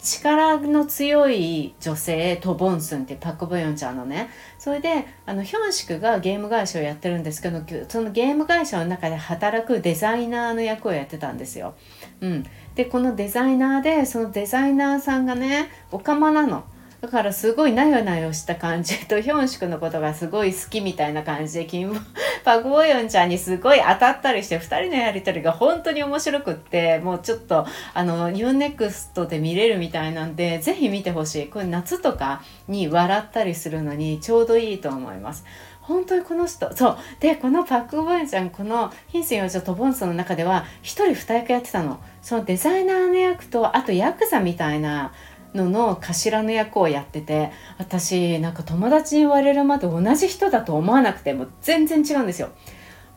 [0.01, 11.75] 力の強い女性ト・ボンスンってパク・ボヨンちゃんのねそれであのヒョンシクがゲーム会社をやってるんですけどそのゲーム会社の中で働くデザイナーの役をやってたんですよ。
[12.21, 12.45] うん、
[12.75, 16.63] でこのデザイナーでそのデザイナーさんがねオカマなの。
[17.01, 21.97] だからすごいなよなよした感じとヒョンシクのことがすごい好きみたいな感じでキム
[22.43, 35.45] パク・ボヨンちゃんにすごい当たったりして2人のやり取りが本当に面白くってもうちょっとあの UNEXT で見れるみたいなんでぜひ見てほしいこれ夏とかに笑ったりするのにちょうどいいと思います。
[35.89, 45.13] 本当にこの人そうでこのパク・ボヨンちゃんこの「ヒンセン幼女とボンソ」の中では1人2役やってたのそのデザイナーの役とあとヤクザみたいな
[45.53, 52.49] のの頭の役をやってて私なんか友達に言われるまで同じ人だと思わなくても全然違うんですよ。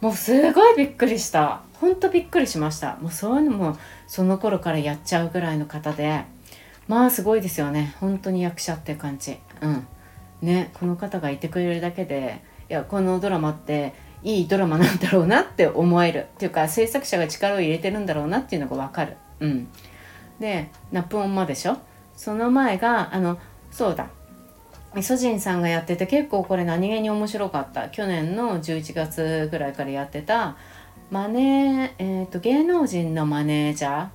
[0.00, 1.62] もうすごいびっくりした。
[1.74, 2.96] ほんとびっくりしました。
[2.96, 3.76] もうそういうのも
[4.06, 6.24] その頃からやっちゃうぐらいの方で。
[6.88, 7.94] まあすごいですよね。
[8.00, 9.38] 本当に役者って感じ。
[9.60, 9.86] うん。
[10.40, 16.26] ねこの方がいてくれるだけでいやこのドラマっていいドラマなんだろうなって思える。
[16.34, 19.16] っていうか制作者が力を入れてるんだろうなっていうのが分かる。
[19.38, 19.68] うん。
[20.40, 21.76] でナップオンマでしょ？
[22.22, 23.36] その前があの
[23.72, 24.06] そうだ。
[24.94, 27.88] イソジンさんがやってて結構これ何気に面白かった。
[27.88, 30.56] 去年の11月ぐらいからやってた
[31.10, 34.08] マネー、えーと、芸能人のマネージャー、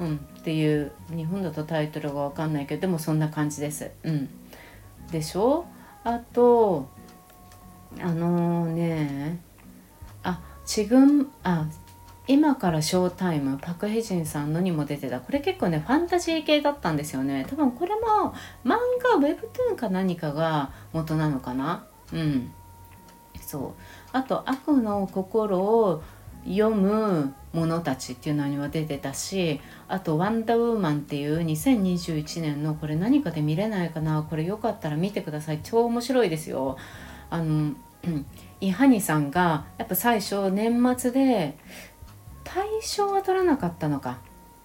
[0.00, 3.90] うん、っていう日本だとタイトルが分かんないけどでもそんな感じです。
[4.02, 4.28] うん、
[5.10, 5.64] でしょ？
[6.04, 6.90] あと
[7.98, 9.40] あのー、ね
[10.22, 11.66] あちぐんあ
[12.28, 15.20] 今からショータイムパク・ヘジンさんのにも出てた。
[15.20, 17.46] これ結構ねファンタジー系だったんですよね。
[17.48, 21.86] 多分これも漫画ウェブトゥーンか何かが元なのかな？
[22.12, 22.50] うん。
[23.40, 23.72] そう。
[24.12, 26.02] あと「悪の心を
[26.44, 34.26] 読む者たち」っていうのには出てたしあと「ワンダーウーマン」っていう2021年のこれ何かで見れないかな？
[34.28, 35.60] これよかったら見てください。
[35.62, 36.76] 超面白いですよ。
[37.30, 37.72] あの
[38.60, 41.58] イハニさんがやっぱ最初年末で
[42.56, 44.16] 大賞は取らなかったのか？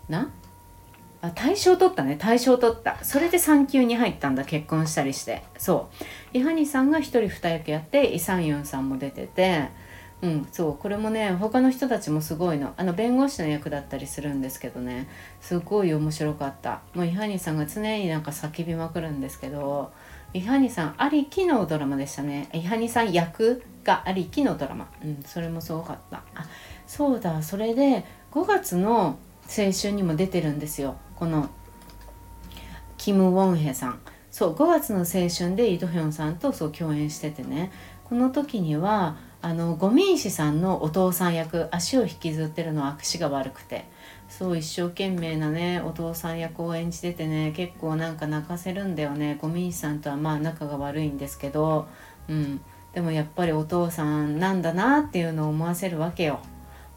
[0.07, 0.31] な？
[1.21, 2.15] あ大賞取ったね。
[2.15, 3.03] 大賞取った。
[3.03, 4.45] それで産休に入ったんだ。
[4.45, 5.43] 結婚したりして。
[5.57, 5.89] そ
[6.33, 6.37] う。
[6.37, 9.67] イハニさんが1人2役やってイ・サンユンさんも出てて。
[10.21, 10.77] うんそう。
[10.77, 12.73] これもね他の人たちもすごいの。
[12.77, 15.09] あの弁護士の役だったりするんですけどね。
[15.41, 16.79] すごい面白かった。
[16.95, 19.91] もうイハニさんが常になんか叫びまくるんですけど
[20.33, 22.49] イハニさんありきのドラマでしたね。
[22.53, 24.87] イハニさん役がありきのドラマ。
[25.03, 26.23] うんそれもすごかった。
[26.33, 26.45] あ
[26.91, 29.17] そうだそれで5月の
[29.47, 30.97] 青春にも出てるんですよ。
[31.15, 31.49] この
[32.97, 34.01] キム・ウォンヘさん。
[34.29, 37.71] そう5月の青春でイ・ドヒョンさんとそう共演しててね。
[38.03, 43.85] この時にはあのゴミンシさんのお父さん役足を引きずってるのは足が悪くて。
[44.27, 49.37] そう一生懸命なねお父さん役を演じててね結構なんか泣かせるんだよね。
[49.41, 51.87] ゴミンシさんとはまあ仲が悪いんですけど。
[52.27, 52.59] うん。
[52.91, 56.41] でもやっぱりお父さんなんだなっていうのを思わせるわけよ。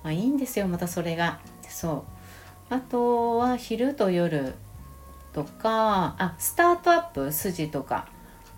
[0.04, 1.40] まあ、いいんですよまたそれが。
[1.68, 2.04] そ
[2.70, 2.74] う。
[2.74, 4.54] あとは昼と夜
[5.32, 8.08] とかあスタートアップ筋とか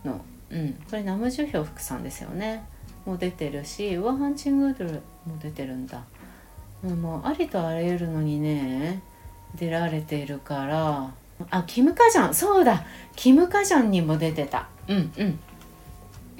[0.04, 0.20] の
[0.50, 0.72] うん。
[0.90, 2.66] これナムジュヒョフクさんですよね。
[3.06, 4.94] も出てるしウアハンチングードル
[5.24, 6.04] も出てるんだ。
[6.82, 9.02] もうありとあらゆるのにね
[9.54, 11.14] 出られているから。
[11.50, 12.34] あキム・カジャン。
[12.34, 12.84] そうだ。
[13.14, 14.68] キム・カジャンにも出てた。
[14.88, 15.38] うんうん。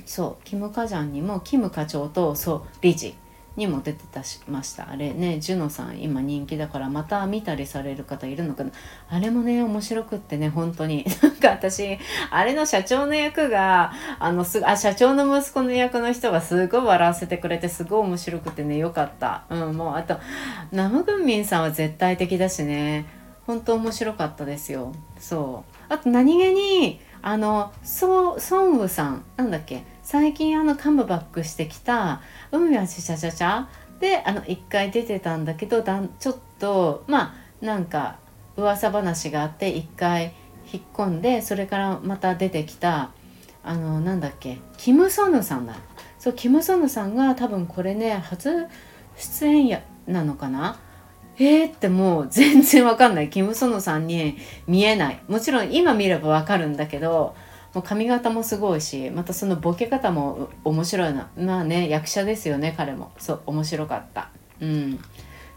[0.04, 0.44] そう。
[0.44, 3.14] キム・カジャンにもキム課長とそう理事
[3.57, 4.90] にも出てたしました。
[4.90, 8.70] あれねジュノさん今人気だからまた見たりされる方いるのかな。
[9.09, 11.04] あれもね面白くってね本当に。
[11.22, 11.98] なんか私
[12.30, 19.44] あれの社長の役があのすあ社長の息子の役の人がすごい笑わせてくれてすごい面白くてねよかった。
[19.48, 20.18] うんもうあと
[20.72, 23.07] ナムグンミンさんは絶対的だしね。
[23.46, 24.92] 本当面白かったですよ。
[25.18, 25.74] そう。
[25.88, 29.84] あと何気にあのソソンウさんなんだっけ？
[30.07, 32.20] 最近あのカムバックしてきた
[32.52, 38.14] 「海はちゃちゃちゃ」であの1回出てたんだけどだんちょっとまあなんか
[38.57, 40.32] 噂話があって1回
[40.72, 43.11] 引っ込んでそれからまた出てきた
[43.64, 45.74] あのなんだっけキム・ソヌさんだ。
[46.20, 48.68] そうキム・ソヌさんが多分これね初
[49.16, 50.78] 出演やなのかな？
[51.36, 53.28] えーってもう全然わかんない。
[53.28, 54.38] キム・ソヌさんに
[54.68, 55.20] 見えない。
[55.26, 57.34] もちろん今見ればわかるんだけど
[57.77, 63.12] もう髪型もすごいしまたそのボケ方も面白いなまあね役者ですよね彼も。
[63.18, 64.31] そう面白かった。
[64.62, 64.93] うん。
[64.93, 64.99] い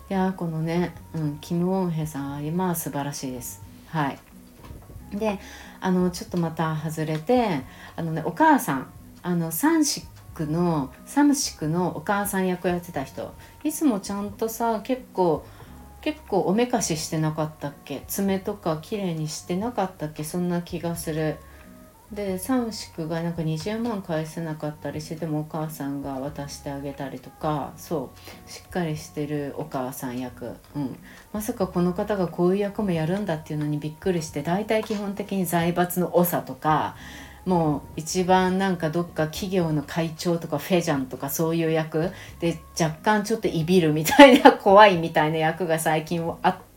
[0.10, 3.64] やこのね、うん、キム・ウォンヘさんは今素晴らしいです。
[3.88, 4.20] はい。
[5.14, 5.40] で
[5.80, 7.62] あのちょっとまた外れて
[7.96, 8.88] あのねお母さん。
[9.22, 13.34] あのサンシックのサムシックのお母さん役やってた人。
[13.64, 15.46] いつもちゃんとさ結構
[16.02, 18.04] 結構おめかししてなかったっけ？
[18.10, 20.26] 爪とか綺麗にしてなかったっけ？
[20.26, 21.38] そんな気がする。
[22.12, 28.12] でサムシクがなんか20万返せなかったりしてでもお母さんが渡してあげたりとかそ
[28.48, 30.98] うしっかりしてるお母さん役、うん、
[31.32, 36.96] まさかこの方がこういう役もやるんだっていうのにびっくりして大体基本的に財閥の長とか
[37.46, 42.12] もう一番なんかどっか企業の会長とかフェジャンとかそういう役。
[42.40, 46.24] で若干ちょっといびるみたいな怖いみたいな役が最近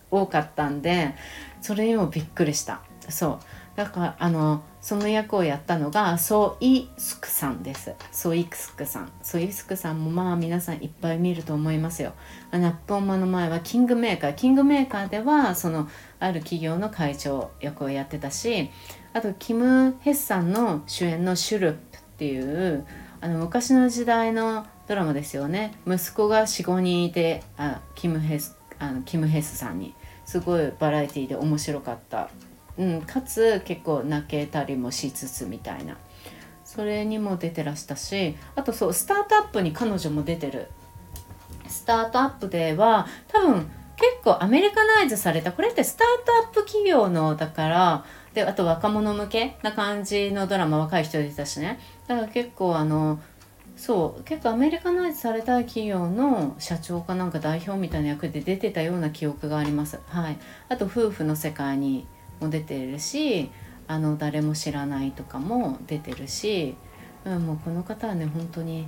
[0.09, 1.15] 多かったんで
[1.61, 2.81] それにもびっくりした。
[3.09, 3.39] そう。
[3.75, 7.95] だからあのその役をやったのがソイスクさんです。
[8.11, 9.11] ソイスクさん。
[9.21, 12.11] ソイスクさんもまあ皆さんいっぱい見ると思いますよ。
[12.51, 14.35] あナッポンマの前はキングメーカー。
[14.35, 15.87] キングメーカーではその
[16.19, 18.69] ある企業の会長役をやってたし
[19.13, 22.85] あとキム・ヘッサンの主演の「シュルップ」っていう
[23.21, 25.75] あの昔の時代のドラマですよね。
[25.87, 29.95] 息子が45人いてあキムヘスあのキム・ヘスさんに。
[30.25, 32.29] すごいバラエティーで面白かった。
[32.77, 35.97] うん、かつ結構泣けたりもしつつみたいな。
[36.65, 40.69] それにも出てらしたしあとそうスタートアップに彼女も出てる。
[41.67, 45.51] スタートアップでは多分結構アメリカナイズされた。
[45.51, 51.79] これってスタートアップ企業のだからであと若者向けな感じのドラマ若い人出てたしね。
[52.07, 53.19] だから結構あの
[53.75, 59.99] そう結構アメリカナイズされた企業の社長かなんか代表みたいな役で出てたような記憶があります。
[60.07, 60.37] はい。
[60.69, 62.07] あと夫婦の世界に
[62.39, 63.51] も出てるし
[63.87, 66.75] あの誰も知らないとかも出てるし、
[67.25, 68.87] うん、もうこの方はね本当に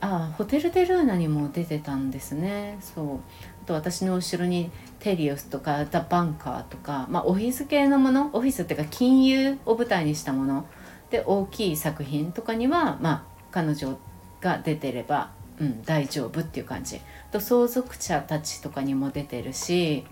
[0.00, 2.78] あホテル・デルーナにも出てたんですね。
[2.80, 3.16] そう。
[3.62, 10.66] あと私の後ろにテリオスとかザ・バンカーとか、まあ、オフィス系のものオフィスっていうか金融を舞台にしたもの
[11.10, 13.22] で大きい作品とかには、まあ、
[13.52, 13.98] 彼女
[14.40, 17.00] が出てれば、うん、大丈夫っていう感じ。
[17.30, 20.04] と相続者たちとかにも出てるし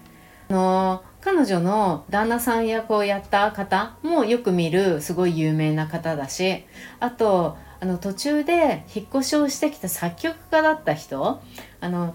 [0.49, 6.65] あの彼女の旦那さん役をやった方もよく見るすごい有名な方だし
[7.01, 11.41] あとあの途中で引っ越しをしてきた作曲家だった人
[11.81, 12.15] あの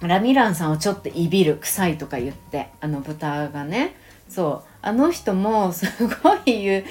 [0.00, 3.94] ラミランさんをちょっといびる臭いとか言ってあの豚がね。
[4.28, 4.68] そう。
[4.84, 5.86] あの人もす
[6.22, 6.84] ごい言う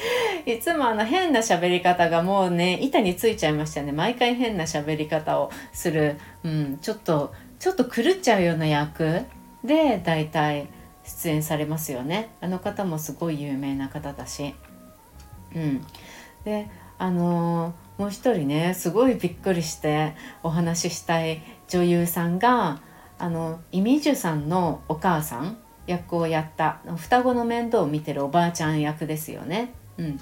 [0.50, 3.92] いつもあの変な喋り方がもうね板についちゃいましたね。
[3.92, 9.26] 毎回変な喋り方をする、うん、ちょっとちょっと狂っちゃうような役。
[9.64, 10.68] で大体
[11.04, 12.34] 出演されますよね。
[12.42, 14.56] あの方もすごい有名な方だし。
[15.56, 15.86] うん。
[16.44, 22.82] であのー、もう一人ねすごいびっくりしてお話ししたい女優さんが
[23.18, 25.58] あのイミジュさんのお母さん
[25.88, 29.74] 役をやった双子の面倒を見てるおばあちゃん役ですよね。
[29.98, 30.20] うん。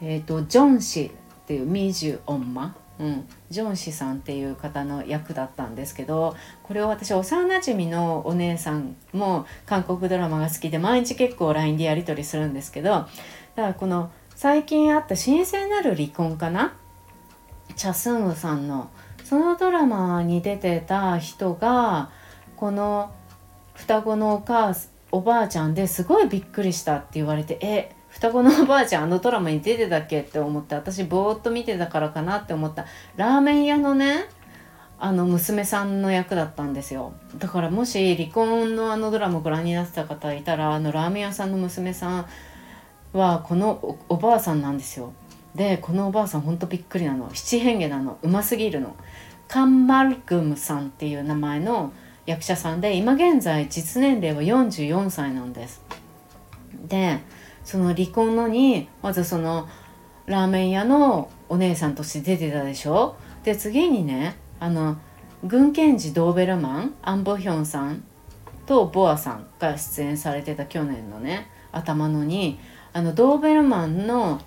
[0.00, 1.10] えーと、ジョン氏っ
[1.46, 2.74] ていうミジュオンマ。
[3.02, 13.08] うん、ジョン氏さんっていう方の役だったんですけどこれを私幼なじみのお姉さんも韓国ドラマが好きで毎日結構 LINE でやり取りするんですけどだか
[13.56, 16.76] らこの最近あった神聖なる離婚かな？
[17.74, 18.88] チャ・スンウさんの
[19.24, 22.10] そのドラマに出てた人が
[22.54, 23.12] この
[23.74, 24.76] 双子のお母
[25.10, 27.88] おばあちゃんですごいびっくりしたって言われてえっ
[28.22, 32.86] 双子のおばあちゃんあのドラマに出てたっけって思って私ぼーっと見てたからかなって思った。
[33.16, 34.28] ラーメン屋のね
[35.00, 37.14] あの娘さんの役だったんですよ。
[37.38, 42.26] だからもし離婚のあのドラマご覧になってた方いたらあのラーメン屋さんの娘さん
[43.12, 45.12] はこのおばあさんなんですよ。
[45.56, 47.28] でこのおばあさんほんとびっくりなの。
[47.34, 48.18] 七変化なの。
[48.22, 48.94] うますぎるの。
[49.48, 51.92] カンマルクムさんっていう名前の
[52.24, 55.82] 役者さんで今現在実年齢は44歳なんです。
[56.86, 57.18] で
[57.64, 59.68] その離婚のにまずその
[60.26, 63.16] ラーメン屋のお姉さんとして出てたでしょ？
[63.44, 64.96] で次にねあの
[65.44, 68.04] 軍検事ドーベルマンアンボヒョンさん
[68.66, 72.60] とボアさんが出演されてた去年のね頭のに
[72.92, 74.40] あのドーベルマンの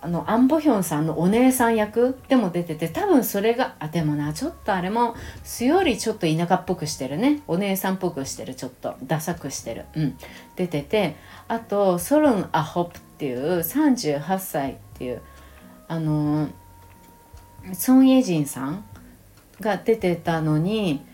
[0.00, 7.42] あのアン・ボヒョンさんのお姉さん役でも出てて多分それがあでもなちょっとあれも素よりちょっと田舎っぽくしてるね。
[7.48, 9.86] お姉さんっぽくしてるちょっとダサくしてる。
[9.96, 10.16] うん。
[10.54, 11.16] 出てて
[11.48, 15.20] あとソルン・アホプっていう38歳っていう
[15.88, 16.48] あの
[17.72, 18.84] ソン・エジンさん
[19.60, 21.04] が出てたのに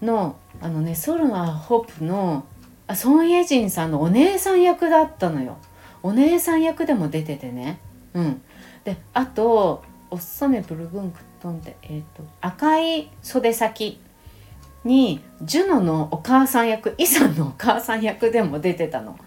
[0.00, 2.46] のあのねソルン・アホプの
[2.86, 5.58] あソン・エジンさんのお姉さん役だったのよ。
[6.02, 7.78] お姉さん役でも出ててね。
[8.14, 8.42] うん、
[8.84, 14.00] であと「おっさめブルグンクトン」で、えーと、赤い袖先
[14.84, 19.18] にジュノのお母さん役イさんのお母さん役でも出てたの。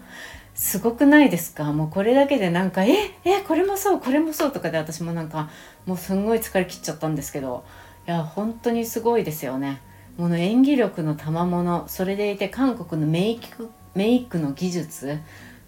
[0.54, 1.72] すごくないですか？
[1.72, 5.50] もうこれだけでなんか「ええこれもそうこれもそう」とかで私もなんか
[5.86, 7.64] もうすんごい疲れ切っちゃったんですけど。
[8.06, 9.82] いや本当にすごいですよね。
[10.16, 11.86] もの演技力の賜物。
[11.88, 15.18] それでいて韓国のメイクメイクの技術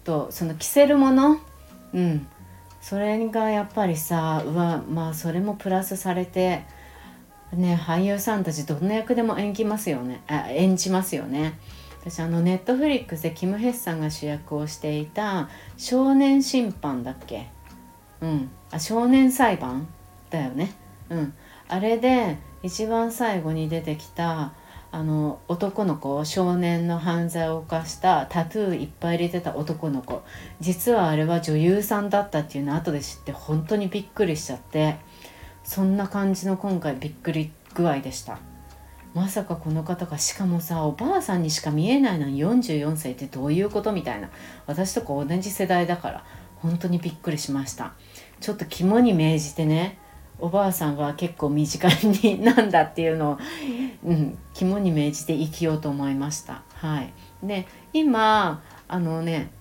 [0.03, 1.37] とその着せるもの。
[1.93, 2.25] うん。
[2.91, 6.63] それがやっぱりさうわまあそれもプラスされて
[7.53, 10.21] ね俳優さんたちどんな役でも演じますよね。
[10.27, 11.57] あ演じますよね。
[12.01, 17.47] 私あのネットフリックスでキム・ヘッサンが主役をしていた「少年審判」だっけ？
[18.19, 18.49] うん。
[18.71, 19.87] あ少年裁判？
[20.29, 20.73] だよね。
[21.09, 21.33] うん。
[21.69, 24.51] あれで一番最後に出てきた
[24.93, 30.21] あの男の子少年の犯罪を犯したタトゥーいっぱい入れてた男の子。
[30.59, 34.97] 実はあれは女優さんだったっていうの後で知って本当にびっくりしちゃって。
[35.63, 38.39] そんな感じの今回びっくり具合でした。
[39.13, 40.17] まさかこの方が。
[40.17, 44.29] しかもさおばあさんにしか見えないのに44歳ってどういうことみたいな。
[44.65, 46.25] 私とか同じ世代だから
[46.57, 47.93] 本当にびっくりしました。
[48.39, 49.97] ちょっと肝に銘じてね。
[50.41, 51.87] おばあさんは結構身近
[52.23, 53.37] になんだっていうのを、
[54.03, 56.63] うん、肝に銘じて生きようと思いました。
[56.75, 57.13] はい、
[57.43, 59.51] で今あのね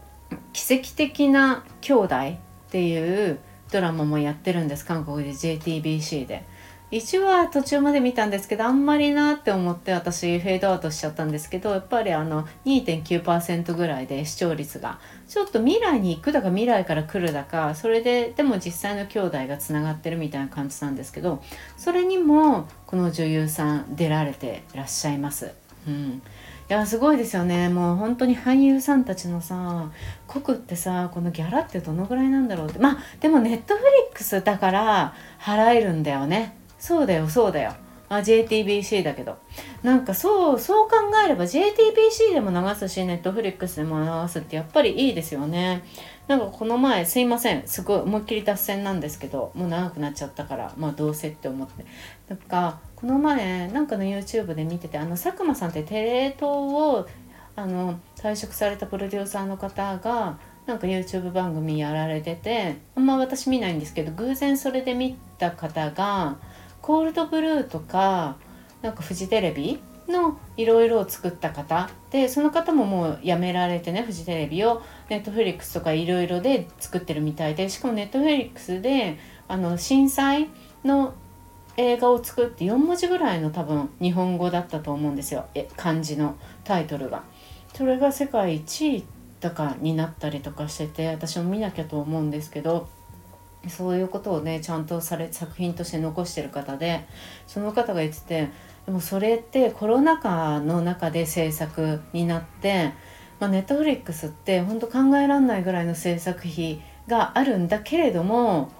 [0.52, 2.36] 「奇跡的な兄弟」っ
[2.70, 3.38] ていう
[3.70, 6.44] ドラマもやってるんです韓国で JTBC で。
[6.90, 14.98] 1話途中まで見たんですけどあんまりなって思って私フェードアウトしちゃったんですけどやっぱりあの2.9%ぐらいで視聴率が
[15.30, 21.40] ちょっと未来に行くだか未来から来るだかそれででも実際の兄弟がつながってるみたいな感じなんですけど
[21.76, 25.52] それにもこの女優さん出られてらっしゃいます。
[25.86, 26.20] うん。
[26.68, 27.68] いやすごいですよね。
[27.68, 29.92] もう本当に俳優さんたちのさ
[30.26, 32.80] 濃ってさこのギャラってどのぐらいなんだろうって。
[32.80, 36.56] まあでもネットフリックスだから払えるんだよね。
[36.80, 37.74] そうだよそうだよ。
[38.10, 39.38] あ JTBC だけど。
[39.82, 45.84] なんかそうそう考えれば JTBC でも流すし Netflix でも流すってやっぱりいいですよね。
[46.26, 47.66] なんかこの前すいません。
[47.66, 51.84] すごい思いっきり脱線なんですけどもう長くなっちゃったからまあどうせって思って。
[52.28, 57.06] なんかこの前なんかの YouTube で見ててあの佐久間さんってテレ東を
[57.56, 66.36] あの退職されたプロデューサーの方がなんか YouTube 番組やられててあんま私見ないんですけど偶然それで見た方が
[66.82, 68.36] コールドブルーとか
[68.82, 71.90] なんかフジテレビのいろいろを作った方。
[72.10, 79.18] でその方ももう辞められてねフジテレビをネットフリックスとかいろいろで作ってるみたいでしかもネットフリックスで
[79.48, 80.48] あの震災
[80.84, 81.14] の
[81.76, 85.46] 映画を作って4文字ぐらいの多分日本語だったと思うんですよ。
[85.54, 87.22] え漢字のタイトルが。
[87.74, 89.04] それが世界一位
[89.40, 92.88] とかになったりとかしてて私も見なきゃと思うんですけど。
[93.68, 97.06] そういうことをねちゃんとされ作品として残してる方で
[97.46, 98.48] その方が言ってて
[98.86, 102.92] でもそれってコロナ禍の中で制作になって、
[103.38, 108.72] まあ、ネットフリックスって本当考えられないぐらいの制作費があるんだけれども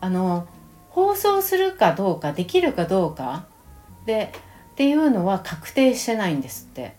[0.00, 0.48] あの
[0.90, 3.46] 放送するかどうかできるかどうか
[4.06, 4.32] で
[4.72, 6.96] っていうのは確定してないんですって。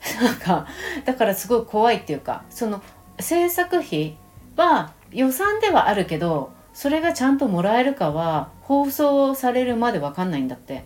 [0.22, 0.66] なんか
[1.04, 2.80] だからすごい怖いっていうかその
[3.18, 4.16] 制作費
[4.56, 10.84] は予算ではあるけどそれがちゃんともらえるかは放送されるまで分かんないんだって。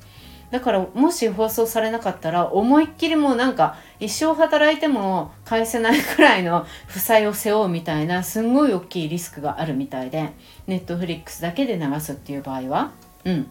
[0.50, 10.32] だからもし放送されなかったら思いっきりもうなんか一生働いても返せないくらいの負債を背負うみたいなすんごい大きいリスクがあるみたいで
[10.66, 12.92] ネットフリックスだけで流すっていう場合は。
[13.26, 13.42] うん。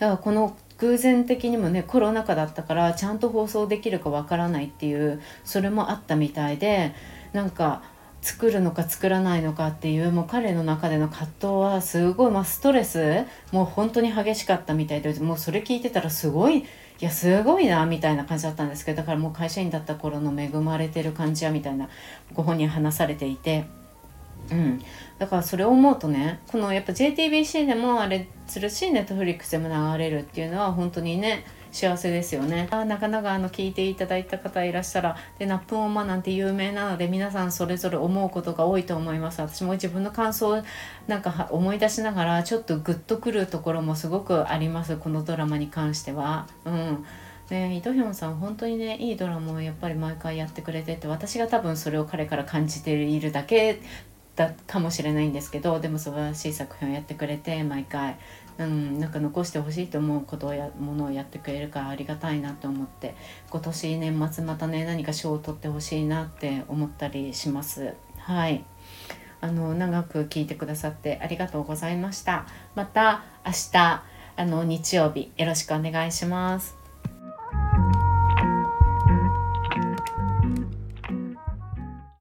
[0.00, 6.96] だからこの偶然的にもねコロナ禍だったからちゃんと放送できるかわからないっていうそれもあったみたいで
[7.32, 7.82] なんか
[8.20, 16.64] 作るのか作らないのかっていうもう彼の中での葛藤はすごい、まあ、ストレスもう本当に激しかったみたいでもうそれ聞いてたらすごいい
[17.00, 21.88] やすごいなみたいな感じだったんですけどだからもう会社員だった頃の恵まれてる感じやみたいな
[22.34, 23.66] ご本人話されていて。
[24.50, 24.80] うん、
[25.18, 31.44] だからそれを思うとねこのやっぱ JTBC でもあれするし Netflix でも流れるっていうのは本当にね
[31.78, 32.66] 幸せですよね。
[32.72, 39.40] あなかなかあの聞いていただいた方いらっしゃらでナップンオマなんて有名なので皆さんそれぞれ思うことが多いと思います。
[39.40, 40.60] 私も自分の感想
[41.06, 44.96] なんか思い出しながらちょっとグッとくるところもすごくあります。
[44.96, 46.48] このドラマに関しては。
[46.64, 47.04] うん。
[47.48, 53.80] ね、イ・ドヒョンさん本当にねいいドラマをやっぱり毎回やってくれてて私が多分それを彼から感じているだけ
[54.36, 58.18] だかもしれないんですけどでも素晴らしい作品をやってくれて毎回。
[58.58, 63.14] うん、なんか残してほしいと思うことをやものをやってくれるからありがたいなと思って
[63.50, 67.94] 今年年末またね何か賞を取ってほしいなって思ったりします。
[68.18, 68.64] はい
[69.40, 72.46] あの長く聞いてくださってありがとうございました。
[72.74, 74.02] また明日
[74.36, 76.77] あの日曜日よろしくお願いします。